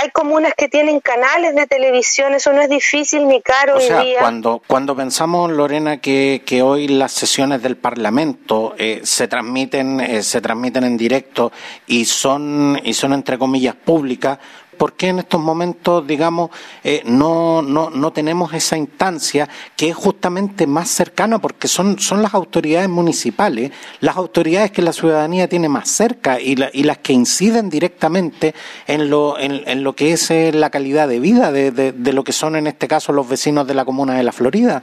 Hay 0.00 0.10
comunas 0.10 0.54
que 0.56 0.68
tienen 0.68 1.00
canales 1.00 1.54
de 1.54 1.66
televisión, 1.66 2.32
eso 2.32 2.52
no 2.52 2.62
es 2.62 2.70
difícil 2.70 3.28
ni 3.28 3.42
caro 3.42 3.76
o 3.76 3.80
sea, 3.80 4.02
Cuando, 4.18 4.62
cuando 4.66 4.96
pensamos, 4.96 5.50
Lorena, 5.50 6.00
que, 6.00 6.42
que 6.46 6.62
hoy 6.62 6.88
las 6.88 7.12
sesiones 7.12 7.62
del 7.62 7.76
Parlamento 7.76 8.74
eh, 8.78 9.02
se 9.04 9.28
transmiten 9.28 10.00
eh, 10.00 10.22
se 10.22 10.40
transmiten 10.40 10.84
en 10.84 10.96
directo 10.96 11.52
y 11.86 12.06
son 12.06 12.80
y 12.82 12.94
son 12.94 13.12
entre 13.12 13.36
comillas 13.36 13.74
públicas, 13.74 14.38
¿por 14.80 14.94
qué 14.94 15.08
en 15.08 15.18
estos 15.18 15.38
momentos, 15.38 16.06
digamos, 16.06 16.48
eh, 16.82 17.02
no, 17.04 17.60
no, 17.60 17.90
no 17.90 18.14
tenemos 18.14 18.54
esa 18.54 18.78
instancia 18.78 19.46
que 19.76 19.90
es 19.90 19.94
justamente 19.94 20.66
más 20.66 20.88
cercana? 20.88 21.38
Porque 21.38 21.68
son, 21.68 21.98
son 21.98 22.22
las 22.22 22.32
autoridades 22.32 22.88
municipales, 22.88 23.72
las 24.00 24.16
autoridades 24.16 24.70
que 24.70 24.80
la 24.80 24.94
ciudadanía 24.94 25.50
tiene 25.50 25.68
más 25.68 25.90
cerca 25.90 26.40
y, 26.40 26.56
y 26.72 26.84
las 26.84 26.96
que 26.96 27.12
inciden 27.12 27.68
directamente 27.68 28.54
en 28.86 29.10
lo, 29.10 29.38
en, 29.38 29.84
lo 29.84 29.94
que 29.94 30.14
es 30.14 30.30
eh, 30.30 30.50
la 30.54 30.70
calidad 30.70 31.08
de 31.08 31.20
vida 31.20 31.52
de, 31.52 31.72
de, 31.72 32.12
lo 32.14 32.24
que 32.24 32.32
son, 32.32 32.56
en 32.56 32.66
este 32.66 32.88
caso, 32.88 33.12
los 33.12 33.28
vecinos 33.28 33.66
de 33.66 33.74
la 33.74 33.84
comuna 33.84 34.16
de 34.16 34.22
la 34.22 34.32
Florida. 34.32 34.82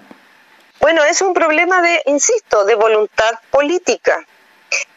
Bueno, 0.80 1.04
es 1.06 1.24
un 1.24 1.34
problema 1.34 1.82
de, 1.82 2.04
insisto, 2.06 2.66
de 2.66 2.76
voluntad 2.76 3.32
política. 3.50 4.24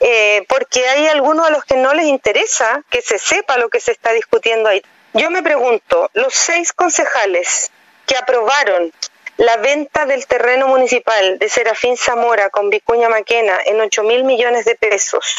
Eh, 0.01 0.45
porque 0.49 0.87
hay 0.89 1.07
algunos 1.09 1.47
a 1.47 1.51
los 1.51 1.65
que 1.65 1.77
no 1.77 1.95
les 1.95 2.07
interesa 2.07 2.83
que 2.91 3.03
se 3.03 3.19
sepa 3.19 3.59
lo 3.59 3.69
que 3.69 3.81
se 3.81 3.93
está 3.93 4.13
discutiendo 4.13 4.69
ahí. 4.69 4.83
Yo 5.13 5.31
me 5.31 5.43
pregunto, 5.43 6.11
los 6.15 6.35
seis 6.35 6.73
concejales 6.73 7.71
que 8.07 8.17
aprobaron 8.17 8.93
la 9.37 9.57
venta 9.57 10.07
del 10.07 10.27
terreno 10.27 10.69
municipal 10.69 11.39
de 11.39 11.49
Serafín 11.49 11.97
Zamora 11.97 12.51
con 12.51 12.69
Vicuña 12.71 13.09
Maquena 13.09 13.59
en 13.65 13.81
8 13.81 14.03
mil 14.03 14.25
millones 14.25 14.65
de 14.67 14.75
pesos, 14.75 15.37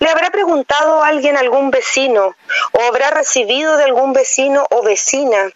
¿le 0.00 0.08
habrá 0.08 0.30
preguntado 0.30 1.02
a 1.02 1.08
alguien, 1.08 1.36
algún 1.36 1.70
vecino, 1.70 2.36
o 2.72 2.82
habrá 2.82 3.10
recibido 3.10 3.76
de 3.76 3.84
algún 3.84 4.12
vecino 4.12 4.66
o 4.70 4.82
vecina 4.82 5.50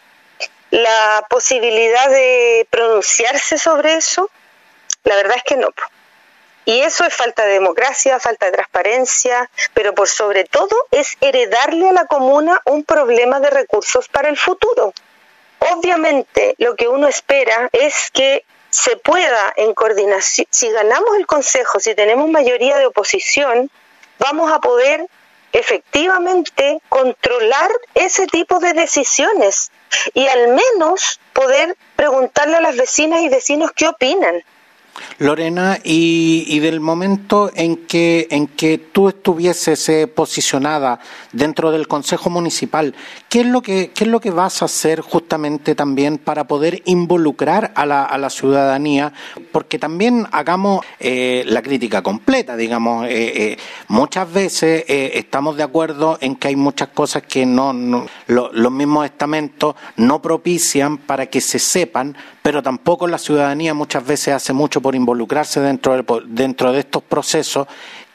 la 0.70 1.26
posibilidad 1.28 2.08
de 2.10 2.66
pronunciarse 2.70 3.58
sobre 3.58 3.94
eso? 3.94 4.30
La 5.04 5.16
verdad 5.16 5.38
es 5.38 5.42
que 5.42 5.56
no. 5.56 5.68
Y 6.68 6.82
eso 6.82 7.06
es 7.06 7.14
falta 7.14 7.46
de 7.46 7.54
democracia, 7.54 8.20
falta 8.20 8.44
de 8.44 8.52
transparencia, 8.52 9.48
pero 9.72 9.94
por 9.94 10.06
sobre 10.06 10.44
todo 10.44 10.76
es 10.90 11.16
heredarle 11.22 11.88
a 11.88 11.94
la 11.94 12.04
comuna 12.04 12.60
un 12.66 12.84
problema 12.84 13.40
de 13.40 13.48
recursos 13.48 14.06
para 14.08 14.28
el 14.28 14.36
futuro. 14.36 14.92
Obviamente 15.60 16.56
lo 16.58 16.76
que 16.76 16.86
uno 16.86 17.08
espera 17.08 17.70
es 17.72 18.10
que 18.12 18.44
se 18.68 18.98
pueda 18.98 19.54
en 19.56 19.72
coordinación, 19.72 20.46
si 20.50 20.70
ganamos 20.70 21.16
el 21.16 21.26
Consejo, 21.26 21.80
si 21.80 21.94
tenemos 21.94 22.28
mayoría 22.28 22.76
de 22.76 22.84
oposición, 22.84 23.70
vamos 24.18 24.52
a 24.52 24.58
poder 24.58 25.06
efectivamente 25.52 26.82
controlar 26.90 27.70
ese 27.94 28.26
tipo 28.26 28.58
de 28.58 28.74
decisiones 28.74 29.70
y 30.12 30.26
al 30.26 30.48
menos 30.48 31.18
poder 31.32 31.78
preguntarle 31.96 32.56
a 32.56 32.60
las 32.60 32.76
vecinas 32.76 33.22
y 33.22 33.30
vecinos 33.30 33.72
qué 33.74 33.88
opinan. 33.88 34.44
Lorena, 35.18 35.78
y, 35.82 36.58
del 36.60 36.80
momento 36.80 37.50
en 37.54 37.76
que, 37.76 38.26
en 38.30 38.46
que 38.46 38.78
tú 38.78 39.08
estuvieses 39.08 39.88
eh, 39.88 40.06
posicionada 40.06 41.00
dentro 41.32 41.70
del 41.70 41.88
Consejo 41.88 42.30
Municipal, 42.30 42.94
¿qué 43.28 43.40
es, 43.40 43.46
lo 43.46 43.62
que, 43.62 43.90
¿qué 43.94 44.04
es 44.04 44.10
lo 44.10 44.20
que 44.20 44.30
vas 44.30 44.62
a 44.62 44.66
hacer 44.66 45.00
justamente 45.00 45.74
también 45.74 46.18
para 46.18 46.46
poder 46.46 46.82
involucrar 46.86 47.72
a 47.74 47.86
la, 47.86 48.04
a 48.04 48.18
la 48.18 48.30
ciudadanía? 48.30 49.12
Porque 49.52 49.78
también 49.78 50.26
hagamos 50.32 50.84
eh, 51.00 51.44
la 51.46 51.62
crítica 51.62 52.02
completa, 52.02 52.56
digamos, 52.56 53.06
eh, 53.08 53.56
muchas 53.88 54.32
veces 54.32 54.84
estamos 54.88 55.56
de 55.56 55.62
acuerdo 55.62 56.18
en 56.20 56.36
que 56.36 56.48
hay 56.48 56.56
muchas 56.56 56.88
cosas 56.88 57.22
que 57.22 57.46
no, 57.46 57.72
los 58.26 58.72
mismos 58.72 59.04
estamentos 59.04 59.74
no 59.96 60.22
propician 60.22 60.98
para 60.98 61.26
que 61.26 61.40
se 61.40 61.58
sepan, 61.58 62.16
pero 62.42 62.62
tampoco 62.62 63.06
la 63.06 63.18
ciudadanía 63.18 63.74
muchas 63.74 64.06
veces 64.06 64.34
hace 64.34 64.52
mucho 64.52 64.80
por 64.80 64.94
involucrarse 64.94 65.60
dentro 65.60 65.96
de, 65.96 66.04
dentro 66.26 66.72
de 66.72 66.80
estos 66.80 67.02
procesos 67.02 67.66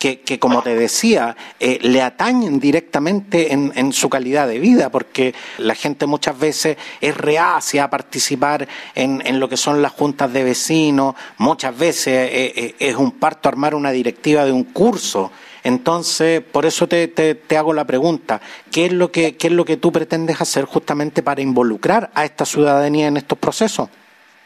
que, 0.04 0.40
como 0.40 0.62
te 0.62 0.76
decía, 0.76 1.36
eh, 1.60 1.80
le 1.82 2.02
atañen 2.02 2.60
directamente 2.60 3.54
en, 3.54 3.72
en, 3.76 3.94
su 3.94 4.10
calidad 4.10 4.48
de 4.48 4.60
vida, 4.60 4.90
porque 4.90 5.34
la 5.60 5.76
gente 5.76 6.06
muchas 6.06 6.38
veces 6.38 6.78
es 7.00 7.16
reacia 7.16 7.86
a 7.86 7.90
participar 7.90 8.68
en, 8.96 9.22
en 9.26 9.40
lo 9.40 9.48
que 9.48 9.56
son 9.56 9.82
las 9.82 9.94
juntas 9.94 10.34
de 10.34 10.44
vecinos, 10.44 11.16
muchas 11.38 11.78
veces 11.78 12.30
eh, 12.32 12.54
eh, 12.56 12.76
es 12.80 12.96
un 12.96 13.12
parto 13.12 13.48
armar 13.48 13.76
una 13.76 13.92
directiva 13.92 14.44
de 14.44 14.52
un 14.52 14.66
curso. 14.66 15.32
Entonces, 15.64 16.42
por 16.42 16.66
eso 16.66 16.88
te, 16.88 17.08
te, 17.08 17.36
te, 17.36 17.58
hago 17.58 17.74
la 17.74 17.86
pregunta, 17.86 18.42
¿qué 18.70 18.88
es, 18.88 18.92
lo 18.92 19.10
que, 19.10 19.38
¿qué 19.38 19.48
es 19.48 19.54
lo 19.54 19.64
que 19.64 19.78
tú 19.78 19.94
pretendes 19.94 20.42
hacer 20.42 20.66
justamente 20.66 21.24
para 21.24 21.42
involucrar 21.42 22.10
a 22.14 22.26
esta 22.26 22.46
ciudadanía 22.46 23.08
en 23.08 23.16
estos 23.16 23.38
procesos? 23.38 23.88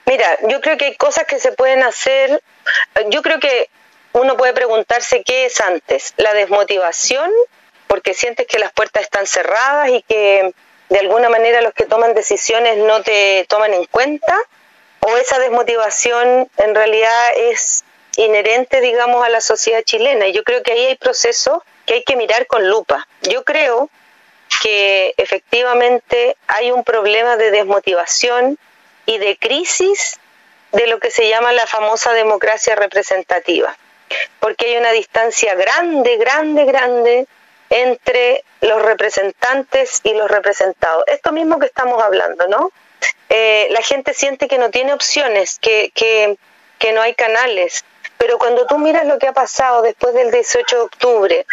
Mira, 0.05 0.37
yo 0.47 0.61
creo 0.61 0.77
que 0.77 0.85
hay 0.85 0.95
cosas 0.95 1.25
que 1.27 1.39
se 1.39 1.51
pueden 1.51 1.81
hacer. 1.83 2.41
Yo 3.09 3.23
creo 3.23 3.39
que 3.39 3.69
uno 4.19 4.37
puede 4.37 4.53
preguntarse 4.53 5.23
qué 5.23 5.45
es 5.45 5.59
antes, 5.61 6.13
la 6.17 6.33
desmotivación, 6.33 7.31
porque 7.87 8.13
sientes 8.13 8.47
que 8.47 8.59
las 8.59 8.71
puertas 8.73 9.03
están 9.03 9.27
cerradas 9.27 9.89
y 9.89 10.01
que 10.03 10.53
de 10.89 10.99
alguna 10.99 11.29
manera 11.29 11.61
los 11.61 11.73
que 11.73 11.85
toman 11.85 12.13
decisiones 12.13 12.77
no 12.77 13.01
te 13.01 13.45
toman 13.49 13.73
en 13.73 13.85
cuenta, 13.85 14.35
o 14.99 15.17
esa 15.17 15.39
desmotivación 15.39 16.49
en 16.57 16.75
realidad 16.75 17.29
es 17.35 17.83
inherente, 18.17 18.81
digamos, 18.81 19.25
a 19.25 19.29
la 19.29 19.41
sociedad 19.41 19.83
chilena. 19.83 20.27
Y 20.27 20.33
yo 20.33 20.43
creo 20.43 20.63
que 20.63 20.73
ahí 20.73 20.85
hay 20.87 20.95
procesos 20.95 21.61
que 21.85 21.95
hay 21.95 22.03
que 22.03 22.15
mirar 22.15 22.47
con 22.47 22.67
lupa. 22.67 23.07
Yo 23.21 23.43
creo 23.43 23.89
que 24.61 25.13
efectivamente 25.17 26.35
hay 26.47 26.71
un 26.71 26.83
problema 26.83 27.37
de 27.37 27.51
desmotivación 27.51 28.57
y 29.05 29.17
de 29.19 29.37
crisis 29.37 30.19
de 30.71 30.87
lo 30.87 30.99
que 30.99 31.11
se 31.11 31.29
llama 31.29 31.53
la 31.53 31.67
famosa 31.67 32.11
democracia 32.13 32.75
representativa, 32.75 33.77
porque 34.39 34.67
hay 34.67 34.77
una 34.77 34.91
distancia 34.91 35.55
grande, 35.55 36.17
grande, 36.17 36.65
grande 36.65 37.27
entre 37.69 38.43
los 38.61 38.81
representantes 38.81 40.01
y 40.03 40.13
los 40.13 40.29
representados. 40.29 41.03
Esto 41.07 41.31
mismo 41.31 41.59
que 41.59 41.65
estamos 41.65 42.01
hablando, 42.01 42.47
¿no? 42.47 42.71
eh, 43.29 43.67
la 43.71 43.81
gente 43.81 44.13
siente 44.13 44.47
que 44.47 44.57
no 44.57 44.69
tiene 44.69 44.93
opciones, 44.93 45.59
que, 45.59 45.91
que, 45.93 46.37
que 46.79 46.93
no 46.93 47.01
hay 47.01 47.13
canales. 47.13 47.83
Pero 48.17 48.37
cuando 48.37 48.65
tú 48.65 48.77
miras 48.77 49.05
lo 49.05 49.19
que 49.19 49.27
ha 49.27 49.33
pasado 49.33 49.81
después 49.81 50.13
del 50.13 50.31
18 50.31 50.75
de 50.75 50.81
octubre, 50.81 51.45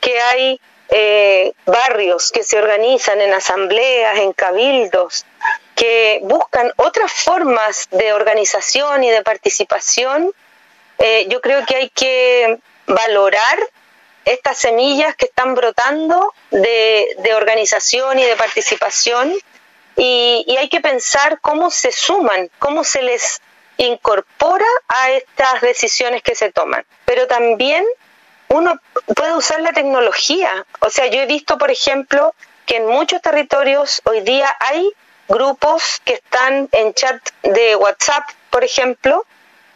que 0.00 0.20
hay 0.20 0.60
eh, 0.90 1.52
barrios 1.66 2.32
que 2.32 2.42
se 2.42 2.58
organizan 2.58 3.20
en 3.20 3.34
asambleas, 3.34 4.18
en 4.18 4.32
cabildos, 4.32 5.26
que 5.74 6.20
buscan 6.22 6.72
otras 6.76 7.12
formas 7.12 7.88
de 7.90 8.12
organización 8.12 9.04
y 9.04 9.10
de 9.10 9.22
participación, 9.22 10.32
eh, 10.98 11.26
yo 11.28 11.40
creo 11.40 11.64
que 11.66 11.76
hay 11.76 11.90
que 11.90 12.58
valorar 12.86 13.58
estas 14.24 14.58
semillas 14.58 15.14
que 15.16 15.26
están 15.26 15.54
brotando 15.54 16.34
de, 16.50 17.16
organización 17.34 18.18
y 18.18 18.24
de 18.24 18.36
participación 18.36 19.32
y, 19.96 20.44
y, 20.46 20.56
hay 20.56 20.68
que 20.68 20.80
pensar 20.80 21.40
cómo 21.40 21.70
se 21.70 21.92
suman, 21.92 22.50
cómo 22.58 22.84
se 22.84 23.02
les 23.02 23.40
incorpora 23.78 24.66
a 24.88 25.10
estas 25.12 25.60
decisiones 25.60 26.22
que 26.22 26.34
se 26.34 26.52
toman. 26.52 26.84
Pero 27.04 27.26
también 27.26 27.84
uno 28.48 28.80
puede 29.14 29.34
usar 29.34 29.60
la 29.60 29.72
tecnología. 29.72 30.66
O 30.80 30.90
sea, 30.90 31.06
yo 31.06 31.20
he 31.20 31.26
visto, 31.26 31.58
por 31.58 31.70
ejemplo, 31.70 32.34
que 32.66 32.76
en 32.76 32.86
muchos 32.86 33.22
territorios 33.22 34.02
hoy 34.04 34.20
día 34.20 34.54
hay 34.60 34.92
grupos 35.28 36.00
que 36.04 36.14
están 36.14 36.68
en 36.72 36.94
chat 36.94 37.16
de 37.42 37.76
WhatsApp, 37.76 38.24
por 38.50 38.64
ejemplo, 38.64 39.24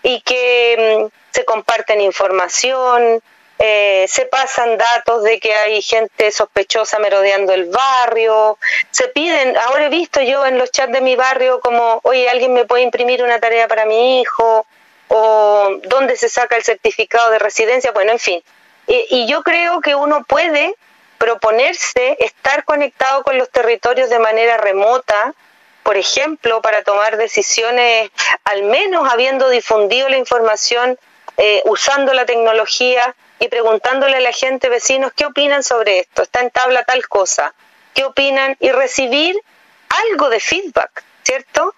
y 0.03 0.21
que 0.23 1.09
mm, 1.11 1.35
se 1.35 1.45
comparten 1.45 2.01
información, 2.01 3.23
eh, 3.59 4.07
se 4.09 4.27
pasan 4.27 4.77
datos 4.77 5.23
de 5.23 5.39
que 5.39 5.55
hay 5.55 5.83
gente 5.83 6.33
sospechosa 6.33 6.99
merodeando 6.99 7.53
el 7.53 7.67
barrio, 7.67 8.59
se 8.91 9.09
piden, 9.09 9.57
ahora 9.57 9.87
he 9.87 9.89
visto 9.89 10.21
yo 10.21 10.45
en 10.47 10.59
los 10.59 10.71
chats 10.73 10.93
de 10.93 11.01
mi 11.01 11.15
barrio 11.15 11.61
como, 11.61 12.01
oye, 12.03 12.29
alguien 12.29 12.53
me 12.55 12.65
puede 12.65 12.83
imprimir 12.83 13.23
una 13.23 13.39
tarea 13.39 13.69
para 13.69 13.87
mi 13.87 14.21
hijo, 14.21 14.67
o 15.09 15.79
dónde 15.85 16.17
se 16.17 16.29
saca 16.29 16.57
el 16.57 16.65
certificado 16.65 17.31
de 17.31 17.39
residencia, 17.39 17.93
bueno, 17.93 18.13
en 18.13 18.19
fin. 18.19 18.43
y 18.87 19.27
yo 19.27 19.43
creo 19.43 19.81
que 19.81 19.95
uno 19.95 20.25
puede 20.25 20.75
proponerse 21.23 22.17
estar 22.19 22.65
conectado 22.65 23.23
con 23.23 23.39
los 23.39 23.49
territorios 23.49 24.11
de 24.11 24.19
manera 24.19 24.57
remota, 24.57 25.35
por 25.83 25.97
ejemplo, 25.97 26.63
para 26.63 26.83
tomar 26.83 27.17
decisiones, 27.17 28.11
al 28.45 28.63
menos 28.65 29.11
habiendo 29.11 29.49
difundido 29.49 30.09
la 30.09 30.17
información, 30.17 30.99
eh, 31.37 31.63
usando 31.65 32.13
la 32.13 32.27
tecnología 32.27 33.15
y 33.39 33.49
preguntándole 33.49 34.17
a 34.17 34.21
la 34.21 34.33
gente, 34.33 34.69
vecinos, 34.69 35.13
¿qué 35.17 35.27
opinan 35.27 35.63
sobre 35.63 36.01
esto? 36.01 36.23
Está 36.23 36.41
en 36.41 36.51
tabla 36.51 36.85
tal 36.85 37.09
cosa. 37.09 37.55
¿Qué 37.95 38.05
opinan? 38.05 38.57
Y 38.61 38.71
recibir 38.71 39.37
algo 40.11 40.29
de 40.29 40.41
feedback, 40.41 41.05
¿cierto? 41.25 41.75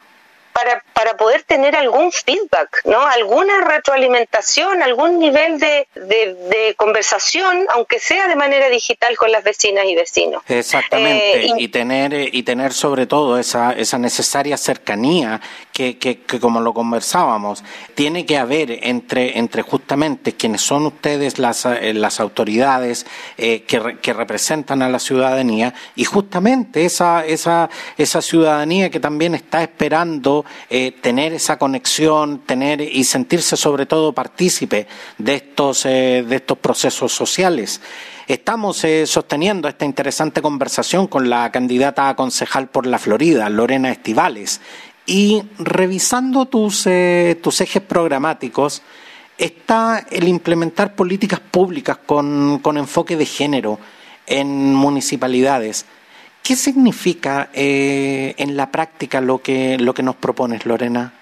Para, 0.54 0.84
para 0.92 1.16
poder 1.16 1.42
tener 1.42 1.74
algún 1.74 2.12
feedback, 2.12 2.82
¿no? 2.84 3.04
Alguna 3.04 3.60
retroalimentación, 3.62 4.84
algún 4.84 5.18
nivel 5.18 5.58
de, 5.58 5.88
de, 5.96 6.74
conversación, 6.76 7.66
aunque 7.74 7.98
sea 7.98 8.28
de 8.28 8.36
manera 8.36 8.68
digital 8.68 9.16
con 9.16 9.32
las 9.32 9.42
vecinas 9.42 9.84
y 9.86 9.96
vecinos. 9.96 10.44
Exactamente, 10.46 11.46
eh, 11.46 11.54
y, 11.58 11.68
tener 11.68 12.12
y 12.32 12.42
tener 12.44 12.72
sobre 12.72 13.06
todo 13.06 13.38
esa, 13.38 13.72
esa 13.72 13.98
necesaria 13.98 14.56
cercanía 14.56 15.40
que, 15.74 15.98
que, 15.98 16.20
como 16.40 16.60
lo 16.60 16.72
conversábamos, 16.72 17.64
tiene 17.94 18.24
que 18.24 18.38
haber 18.38 18.78
entre, 18.86 19.38
entre 19.38 19.62
justamente 19.62 20.34
quienes 20.34 20.62
son 20.62 20.86
ustedes 20.86 21.40
las, 21.40 21.66
eh, 21.66 21.92
las 21.92 22.20
autoridades 22.20 23.04
eh, 23.36 23.64
que, 23.64 23.98
que 24.00 24.12
representan 24.12 24.82
a 24.82 24.88
la 24.88 25.00
ciudadanía 25.00 25.74
y 25.96 26.04
justamente 26.04 26.84
esa, 26.84 27.26
esa, 27.26 27.68
esa 27.98 28.22
ciudadanía 28.22 28.88
que 28.88 29.00
también 29.00 29.34
está 29.34 29.62
esperando 29.62 30.44
eh, 30.70 30.92
tener 30.92 31.32
esa 31.32 31.58
conexión, 31.58 32.42
tener 32.46 32.80
y 32.80 33.02
sentirse 33.02 33.56
sobre 33.56 33.86
todo 33.86 34.12
partícipe 34.12 34.86
de 35.18 35.34
estos, 35.34 35.86
eh, 35.86 36.24
de 36.26 36.36
estos 36.36 36.58
procesos 36.58 37.12
sociales. 37.12 37.80
Estamos 38.26 38.82
eh, 38.84 39.06
sosteniendo 39.06 39.68
esta 39.68 39.84
interesante 39.84 40.40
conversación 40.40 41.08
con 41.08 41.28
la 41.28 41.50
candidata 41.52 42.08
a 42.08 42.16
concejal 42.16 42.68
por 42.68 42.86
la 42.86 42.98
Florida, 42.98 43.50
Lorena 43.50 43.90
Estivales, 43.90 44.62
y 45.06 45.42
revisando 45.58 46.46
tus, 46.46 46.88
tus 47.42 47.60
ejes 47.60 47.82
programáticos, 47.82 48.82
está 49.38 50.06
el 50.10 50.28
implementar 50.28 50.94
políticas 50.94 51.40
públicas 51.40 51.98
con, 52.06 52.60
con 52.60 52.78
enfoque 52.78 53.16
de 53.16 53.26
género 53.26 53.78
en 54.26 54.74
municipalidades. 54.74 55.86
¿Qué 56.42 56.56
significa 56.56 57.48
eh, 57.54 58.34
en 58.36 58.56
la 58.56 58.70
práctica 58.70 59.20
lo 59.20 59.38
que, 59.38 59.78
lo 59.78 59.94
que 59.94 60.02
nos 60.02 60.16
propones, 60.16 60.66
Lorena? 60.66 61.12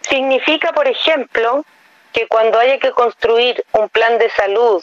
Significa, 0.00 0.72
por 0.72 0.88
ejemplo, 0.88 1.64
que 2.12 2.26
cuando 2.28 2.58
haya 2.58 2.78
que 2.78 2.92
construir 2.92 3.62
un 3.72 3.88
plan 3.88 4.18
de 4.18 4.30
salud, 4.30 4.82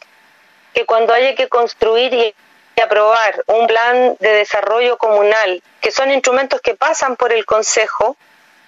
que 0.74 0.86
cuando 0.86 1.14
haya 1.14 1.36
que 1.36 1.48
construir 1.48 2.14
y 2.14 2.82
aprobar 2.82 3.44
un 3.48 3.68
plan 3.68 4.16
de 4.20 4.30
desarrollo 4.34 4.98
comunal, 4.98 5.64
que 5.80 5.92
son 5.92 6.12
instrumentos 6.12 6.62
que 6.62 6.76
pasan 6.76 7.16
por 7.16 7.34
el 7.34 7.46
Consejo, 7.46 8.18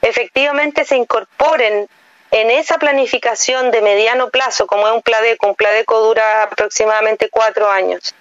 efectivamente 0.04 0.86
se 0.86 0.98
incorporen 0.98 1.90
en 2.32 2.52
esa 2.52 2.78
planificación 2.78 3.72
de 3.72 3.82
mediano 3.82 4.30
plazo, 4.30 4.68
como 4.68 4.88
es 4.88 4.94
un 4.94 5.02
PLADECO, 5.02 5.48
un 5.48 5.56
PLADECO 5.56 6.00
dura 6.02 6.44
aproximadamente 6.44 7.30
cuatro 7.30 7.70
años, 7.70 8.14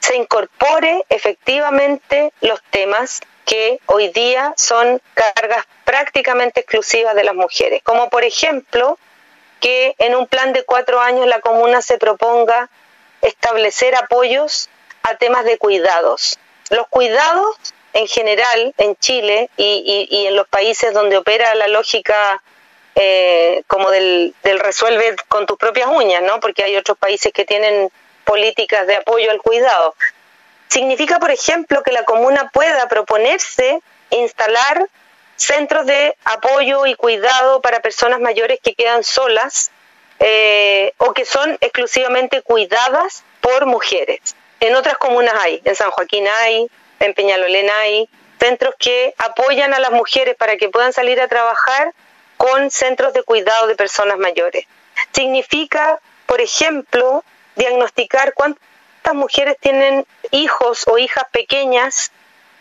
se 0.00 0.16
incorpore 0.16 1.04
efectivamente 1.08 2.32
los 2.40 2.62
temas 2.70 3.20
que 3.44 3.80
hoy 3.86 4.08
día 4.08 4.54
son 4.56 5.00
cargas 5.14 5.66
prácticamente 5.84 6.60
exclusivas 6.60 7.14
de 7.14 7.24
las 7.24 7.34
mujeres, 7.34 7.82
como 7.82 8.08
por 8.08 8.24
ejemplo 8.24 8.98
que 9.60 9.94
en 9.98 10.14
un 10.14 10.26
plan 10.26 10.52
de 10.52 10.64
cuatro 10.64 11.00
años 11.00 11.26
la 11.26 11.40
comuna 11.40 11.82
se 11.82 11.98
proponga 11.98 12.70
establecer 13.20 13.94
apoyos 13.94 14.70
a 15.02 15.16
temas 15.16 15.44
de 15.44 15.58
cuidados. 15.58 16.38
Los 16.70 16.86
cuidados 16.88 17.56
en 17.92 18.06
general 18.06 18.74
en 18.78 18.96
Chile 18.96 19.50
y, 19.56 20.26
en 20.26 20.36
los 20.36 20.48
países 20.48 20.92
donde 20.92 21.16
opera 21.16 21.54
la 21.54 21.68
lógica 21.68 22.42
eh, 22.94 23.62
como 23.66 23.90
del, 23.90 24.34
del, 24.42 24.60
resuelve 24.60 25.16
con 25.28 25.46
tus 25.46 25.56
propias 25.56 25.88
uñas, 25.88 26.22
¿no? 26.22 26.40
Porque 26.40 26.62
hay 26.62 26.76
otros 26.76 26.98
países 26.98 27.32
que 27.32 27.44
tienen 27.44 27.90
políticas 28.24 28.86
de 28.86 28.96
apoyo 28.96 29.30
al 29.30 29.38
cuidado. 29.38 29.94
Significa, 30.68 31.18
por 31.18 31.30
ejemplo, 31.30 31.82
que 31.82 31.92
la 31.92 32.04
comuna 32.04 32.50
pueda 32.52 32.88
proponerse 32.88 33.80
instalar 34.10 34.88
centros 35.36 35.86
de 35.86 36.16
apoyo 36.24 36.86
y 36.86 36.94
cuidado 36.94 37.60
para 37.60 37.80
personas 37.80 38.20
mayores 38.20 38.58
que 38.62 38.74
quedan 38.74 39.02
solas 39.02 39.70
eh, 40.18 40.92
o 40.98 41.14
que 41.14 41.24
son 41.24 41.56
exclusivamente 41.60 42.42
cuidadas 42.42 43.24
por 43.40 43.66
mujeres. 43.66 44.20
En 44.60 44.76
otras 44.76 44.98
comunas 44.98 45.34
hay, 45.40 45.62
en 45.64 45.74
San 45.74 45.90
Joaquín 45.90 46.26
hay, 46.42 46.68
en 47.00 47.14
Peñalolén 47.14 47.68
hay, 47.70 48.08
centros 48.38 48.74
que 48.78 49.14
apoyan 49.18 49.74
a 49.74 49.80
las 49.80 49.90
mujeres 49.90 50.36
para 50.36 50.56
que 50.56 50.68
puedan 50.68 50.92
salir 50.92 51.20
a 51.20 51.28
trabajar 51.28 51.92
con 52.36 52.70
centros 52.70 53.12
de 53.12 53.22
cuidado 53.22 53.66
de 53.66 53.76
personas 53.76 54.16
mayores. 54.18 54.64
Significa, 55.12 56.00
por 56.26 56.40
ejemplo, 56.40 57.24
diagnosticar 57.56 58.32
cuántas 58.34 59.14
mujeres 59.14 59.56
tienen 59.60 60.06
hijos 60.30 60.86
o 60.88 60.96
hijas 60.98 61.24
pequeñas 61.32 62.12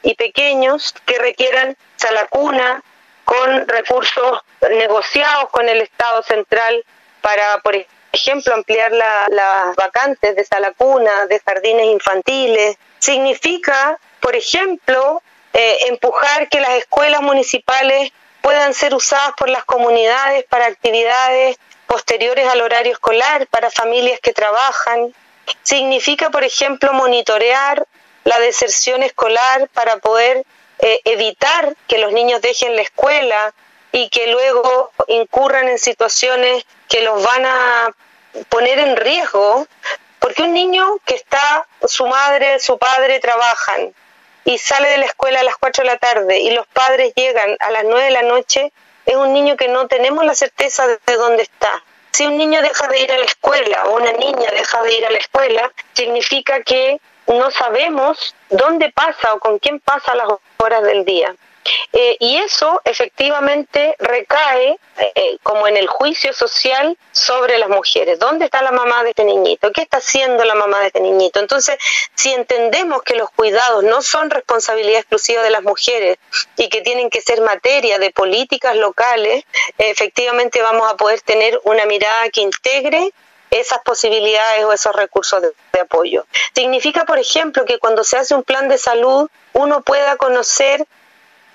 y 0.02 0.16
pequeños 0.16 0.94
que 1.06 1.18
requieran 1.20 1.78
salacuna 1.96 2.84
con 3.26 3.68
recursos 3.68 4.42
negociados 4.70 5.50
con 5.52 5.70
el 5.70 5.82
Estado 5.82 6.24
central 6.24 6.84
para, 7.22 7.60
por 7.60 7.76
ejemplo, 8.12 8.56
ampliar 8.56 8.92
las 8.92 9.76
vacantes 9.76 10.36
de 10.36 10.44
salacuna, 10.44 11.28
de 11.28 11.40
jardines 11.40 11.86
infantiles. 11.86 12.78
Significa, 12.98 14.00
por 14.20 14.36
ejemplo, 14.36 15.22
eh, 15.54 15.78
empujar 15.88 16.48
que 16.48 16.60
las 16.60 16.72
escuelas 16.72 17.22
municipales 17.22 18.12
puedan 18.42 18.74
ser 18.74 18.94
usadas 18.94 19.34
por 19.38 19.50
las 19.50 19.66
comunidades 19.66 20.46
para 20.46 20.68
actividades 20.68 21.58
posteriores 21.88 22.48
al 22.48 22.62
horario 22.62 22.94
escolar 22.94 23.48
para 23.48 23.72
familias 23.72 24.20
que 24.20 24.34
trabajan. 24.34 25.14
Significa, 25.64 26.30
por 26.30 26.44
ejemplo, 26.44 26.94
monitorear 26.94 27.86
la 28.24 28.40
deserción 28.40 29.02
escolar 29.02 29.68
para 29.74 29.98
poder 29.98 30.46
eh, 30.80 31.02
evitar 31.06 31.76
que 31.88 31.98
los 31.98 32.14
niños 32.14 32.42
dejen 32.42 32.76
la 32.76 32.84
escuela 32.84 33.54
y 33.92 34.10
que 34.10 34.28
luego 34.28 34.92
incurran 35.08 35.68
en 35.68 35.80
situaciones 35.80 36.64
que 36.88 37.02
los 37.02 37.24
van 37.24 37.46
a 37.46 37.90
poner 38.50 38.78
en 38.78 38.96
riesgo, 38.96 39.68
porque 40.20 40.44
un 40.44 40.54
niño 40.54 40.98
que 41.06 41.16
está, 41.16 41.66
su 41.88 42.06
madre, 42.06 42.60
su 42.60 42.78
padre 42.78 43.20
trabajan 43.20 43.94
y 44.46 44.58
sale 44.58 44.90
de 44.90 44.98
la 44.98 45.06
escuela 45.06 45.42
a 45.42 45.44
las 45.44 45.58
4 45.58 45.84
de 45.84 45.90
la 45.90 45.98
tarde 45.98 46.40
y 46.40 46.52
los 46.52 46.68
padres 46.68 47.14
llegan 47.16 47.56
a 47.60 47.72
las 47.72 47.84
9 47.84 48.04
de 48.04 48.12
la 48.12 48.24
noche, 48.24 48.72
es 49.06 49.16
un 49.16 49.34
niño 49.34 49.58
que 49.58 49.68
no 49.68 49.88
tenemos 49.88 50.26
la 50.26 50.36
certeza 50.36 50.88
de 50.88 51.16
dónde 51.16 51.44
está. 51.44 51.84
Si 52.12 52.26
un 52.26 52.38
niño 52.38 52.62
deja 52.62 52.88
de 52.88 53.00
ir 53.00 53.12
a 53.12 53.18
la 53.18 53.26
escuela 53.26 53.86
o 53.86 53.96
una 53.96 54.12
niña 54.14 54.50
deja 54.52 54.82
de 54.84 54.94
ir 54.94 55.06
a 55.06 55.12
la 55.12 55.18
escuela, 55.18 55.72
significa 55.94 56.62
que 56.64 57.00
no 57.28 57.52
sabemos 57.52 58.36
dónde 58.50 58.92
pasa 58.92 59.34
o 59.34 59.40
con 59.40 59.60
quién 59.60 59.80
pasa 59.80 60.16
las 60.16 60.28
horas 60.58 60.84
del 60.84 61.06
día. 61.06 61.36
Eh, 61.94 62.18
y 62.20 62.38
eso 62.38 62.82
efectivamente 62.86 63.96
recae 64.00 64.78
eh, 64.98 65.38
como 65.44 65.68
en 65.68 65.78
el 65.78 65.88
juicio 65.88 66.34
social 66.34 66.98
sobre 67.12 67.58
las 67.58 67.70
mujeres. 67.70 68.20
¿Dónde 68.20 68.46
está 68.46 68.62
la 68.62 68.72
mamá 68.72 69.04
de 69.04 69.10
este 69.10 69.24
niñito? 69.24 69.72
¿Qué 69.72 69.82
está 69.82 69.98
haciendo 69.98 70.44
la 70.46 70.56
mamá 70.56 70.80
de 70.82 70.88
este 70.88 71.00
niñito? 71.00 71.40
Entonces, 71.40 71.78
si 72.16 72.32
entendemos 72.32 73.04
que 73.04 73.16
los 73.16 73.30
cuidados 73.32 73.84
no 73.84 74.02
son 74.02 74.30
responsabilidad 74.30 75.00
exclusiva 75.00 75.44
de 75.44 75.50
las 75.50 75.64
mujeres 75.64 76.18
y 76.58 76.70
que 76.70 76.82
tienen 76.82 77.10
que 77.10 77.22
ser 77.22 77.42
materia 77.42 78.00
de 78.00 78.12
políticas 78.12 78.76
locales, 78.76 79.44
efectivamente 79.78 80.62
vamos 80.62 80.92
a 80.92 80.98
poder 80.98 81.22
tener 81.22 81.60
una 81.64 81.86
mirada 81.86 82.30
que 82.30 82.42
integre 82.42 83.12
esas 83.52 83.80
posibilidades 83.80 84.64
o 84.64 84.74
esos 84.74 84.96
recursos 84.96 85.42
de, 85.42 85.80
apoyo. 85.80 86.26
Significa, 86.54 87.06
por 87.06 87.20
ejemplo, 87.20 87.64
que 87.66 87.80
cuando 87.80 88.04
se 88.04 88.18
hace 88.18 88.36
un 88.36 88.44
plan 88.44 88.68
de 88.68 88.78
salud, 88.78 89.30
uno 89.54 89.82
pueda 89.82 90.18
conocer 90.18 90.86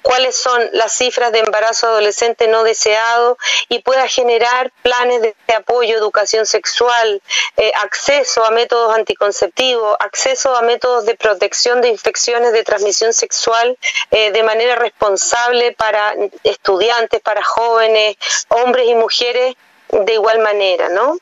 cuáles 0.04 0.36
son 0.36 0.68
las 0.74 0.92
cifras 0.92 1.32
de 1.32 1.38
embarazo 1.38 1.86
adolescente 1.86 2.46
no 2.46 2.62
deseado 2.62 3.38
y 3.70 3.78
pueda 3.78 4.06
generar 4.06 4.70
planes 4.82 5.22
de 5.22 5.54
apoyo, 5.54 5.96
educación 5.96 6.44
sexual, 6.44 7.22
eh, 7.56 7.72
acceso 7.82 8.44
a 8.44 8.50
métodos 8.50 8.94
anticonceptivos, 8.94 9.96
acceso 10.00 10.54
a 10.54 10.60
métodos 10.60 11.06
de 11.06 11.14
protección 11.14 11.80
de 11.80 11.88
infecciones 11.88 12.52
de 12.52 12.64
transmisión 12.64 13.14
sexual 13.14 13.78
eh, 14.10 14.30
de 14.30 14.42
manera 14.42 14.76
responsable 14.76 15.72
para 15.72 16.14
estudiantes, 16.42 17.22
para 17.22 17.42
jóvenes, 17.42 18.16
hombres 18.50 18.86
y 18.86 18.94
mujeres 18.94 19.54
de 19.88 20.12
igual 20.12 20.40
manera, 20.40 20.90
¿no? 20.90 21.16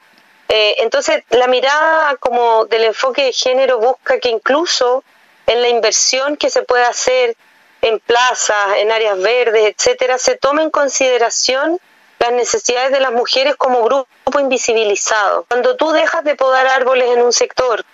Eh, 0.49 0.75
entonces, 0.79 1.23
la 1.31 1.47
mirada 1.47 2.17
como 2.17 2.65
del 2.65 2.83
enfoque 2.83 3.23
de 3.23 3.33
género 3.33 3.79
busca 3.79 4.19
que 4.19 4.29
incluso 4.29 5.05
en 5.47 5.63
la 5.63 5.69
inversión 5.69 6.37
que 6.37 6.51
se 6.51 6.63
puede 6.63 6.83
hacer 6.83 7.37
en 7.83 7.99
plazas, 8.01 8.77
en 8.77 8.91
áreas 8.91 9.21
verdes, 9.21 9.75
etcétera, 9.77 10.17
se 10.17 10.37
tome 10.37 10.63
en 10.63 10.71
consideración 10.71 11.79
las 12.19 12.33
necesidades 12.33 12.93
de 12.93 13.01
las 13.01 13.13
mujeres 13.13 13.57
como 13.57 13.83
grupo 13.83 14.07
invisibilizado. 14.39 15.45
Cuando 15.49 15.77
tú 15.77 15.91
dejas 15.91 16.23
de 16.23 16.37
podar 16.37 16.67
árboles 16.69 17.11
en 17.11 17.23
un 17.23 17.33
sector 17.33 17.85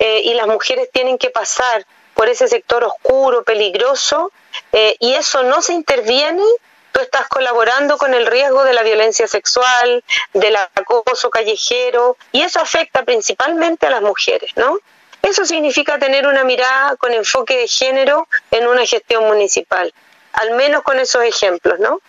eh, 0.00 0.22
y 0.24 0.34
las 0.34 0.48
mujeres 0.48 0.90
tienen 0.92 1.16
que 1.16 1.30
pasar 1.30 1.86
por 2.14 2.28
ese 2.28 2.48
sector 2.48 2.82
oscuro, 2.82 3.44
peligroso, 3.44 4.32
eh, 4.72 4.96
y 4.98 5.14
eso 5.14 5.44
no 5.44 5.62
se 5.62 5.74
interviene, 5.74 6.42
tú 6.90 7.00
estás 7.00 7.28
colaborando 7.28 7.98
con 7.98 8.14
el 8.14 8.26
riesgo 8.26 8.64
de 8.64 8.72
la 8.72 8.82
violencia 8.82 9.28
sexual, 9.28 10.02
del 10.32 10.56
acoso 10.56 11.30
callejero, 11.30 12.16
y 12.32 12.42
eso 12.42 12.58
afecta 12.58 13.04
principalmente 13.04 13.86
a 13.86 13.90
las 13.90 14.02
mujeres, 14.02 14.50
¿no? 14.56 14.78
Eso 15.26 15.44
significa 15.44 15.98
tener 15.98 16.24
una 16.24 16.44
mirada 16.44 16.94
con 16.96 17.12
enfoque 17.12 17.56
de 17.58 17.66
género 17.66 18.28
en 18.52 18.68
una 18.68 18.86
gestión 18.86 19.24
municipal, 19.24 19.92
al 20.32 20.52
menos 20.52 20.82
con 20.82 21.00
esos 21.00 21.24
ejemplos, 21.24 21.80
¿no? 21.80 22.00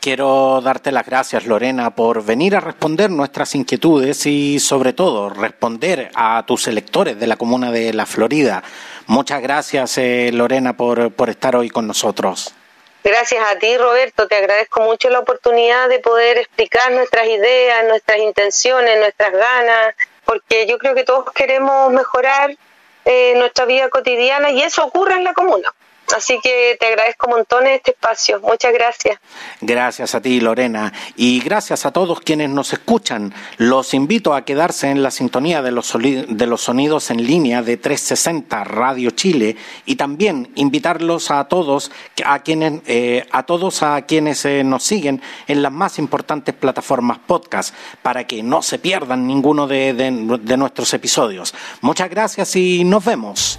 Quiero 0.00 0.62
darte 0.62 0.90
las 0.90 1.04
gracias, 1.04 1.44
Lorena, 1.44 1.94
por 1.94 2.24
venir 2.24 2.56
a 2.56 2.60
responder 2.60 3.10
nuestras 3.10 3.54
inquietudes 3.54 4.24
y, 4.24 4.60
sobre 4.60 4.94
todo, 4.94 5.28
responder 5.28 6.10
a 6.14 6.42
tus 6.46 6.66
electores 6.66 7.20
de 7.20 7.26
la 7.26 7.36
comuna 7.36 7.70
de 7.70 7.92
La 7.92 8.06
Florida. 8.06 8.62
Muchas 9.08 9.42
gracias, 9.42 9.98
eh, 9.98 10.30
Lorena, 10.32 10.74
por, 10.74 11.12
por 11.12 11.28
estar 11.28 11.56
hoy 11.56 11.68
con 11.68 11.86
nosotros. 11.86 12.54
Gracias 13.02 13.44
a 13.46 13.58
ti, 13.58 13.76
Roberto. 13.76 14.26
Te 14.26 14.36
agradezco 14.36 14.80
mucho 14.80 15.10
la 15.10 15.18
oportunidad 15.18 15.90
de 15.90 15.98
poder 15.98 16.38
explicar 16.38 16.92
nuestras 16.92 17.26
ideas, 17.26 17.84
nuestras 17.86 18.18
intenciones, 18.20 18.98
nuestras 18.98 19.32
ganas, 19.32 19.94
porque 20.24 20.66
yo 20.66 20.78
creo 20.78 20.94
que 20.94 21.04
todos 21.04 21.30
queremos 21.32 21.92
mejorar 21.92 22.56
eh, 23.04 23.34
nuestra 23.36 23.64
vida 23.64 23.88
cotidiana 23.88 24.50
y 24.50 24.62
eso 24.62 24.84
ocurre 24.84 25.14
en 25.14 25.24
la 25.24 25.34
comuna. 25.34 25.72
Así 26.14 26.38
que 26.42 26.76
te 26.78 26.86
agradezco 26.86 27.28
montones 27.28 27.76
este 27.76 27.92
espacio. 27.92 28.40
Muchas 28.40 28.72
gracias. 28.72 29.18
Gracias 29.60 30.14
a 30.14 30.20
ti, 30.20 30.40
Lorena. 30.40 30.92
Y 31.16 31.40
gracias 31.40 31.86
a 31.86 31.92
todos 31.92 32.20
quienes 32.20 32.50
nos 32.50 32.72
escuchan. 32.72 33.34
Los 33.56 33.94
invito 33.94 34.34
a 34.34 34.44
quedarse 34.44 34.90
en 34.90 35.02
la 35.02 35.10
sintonía 35.10 35.62
de 35.62 35.72
los, 35.72 35.92
de 35.92 36.46
los 36.46 36.62
sonidos 36.62 37.10
en 37.10 37.26
línea 37.26 37.62
de 37.62 37.76
360 37.76 38.64
Radio 38.64 39.10
Chile 39.10 39.56
y 39.86 39.96
también 39.96 40.52
invitarlos 40.54 41.30
a 41.30 41.44
todos 41.44 41.90
a 42.24 42.40
quienes, 42.40 42.82
eh, 42.86 43.26
a 43.30 43.44
todos 43.44 43.82
a 43.82 44.02
quienes 44.02 44.44
eh, 44.44 44.62
nos 44.64 44.84
siguen 44.84 45.22
en 45.46 45.62
las 45.62 45.72
más 45.72 45.98
importantes 45.98 46.54
plataformas 46.54 47.18
podcast 47.18 47.74
para 48.02 48.26
que 48.26 48.42
no 48.42 48.62
se 48.62 48.78
pierdan 48.78 49.26
ninguno 49.26 49.66
de 49.66 50.56
nuestros 50.56 50.92
episodios. 50.94 51.54
Muchas 51.80 52.10
gracias 52.10 52.56
y 52.56 52.84
nos 52.84 53.04
vemos 53.04 53.58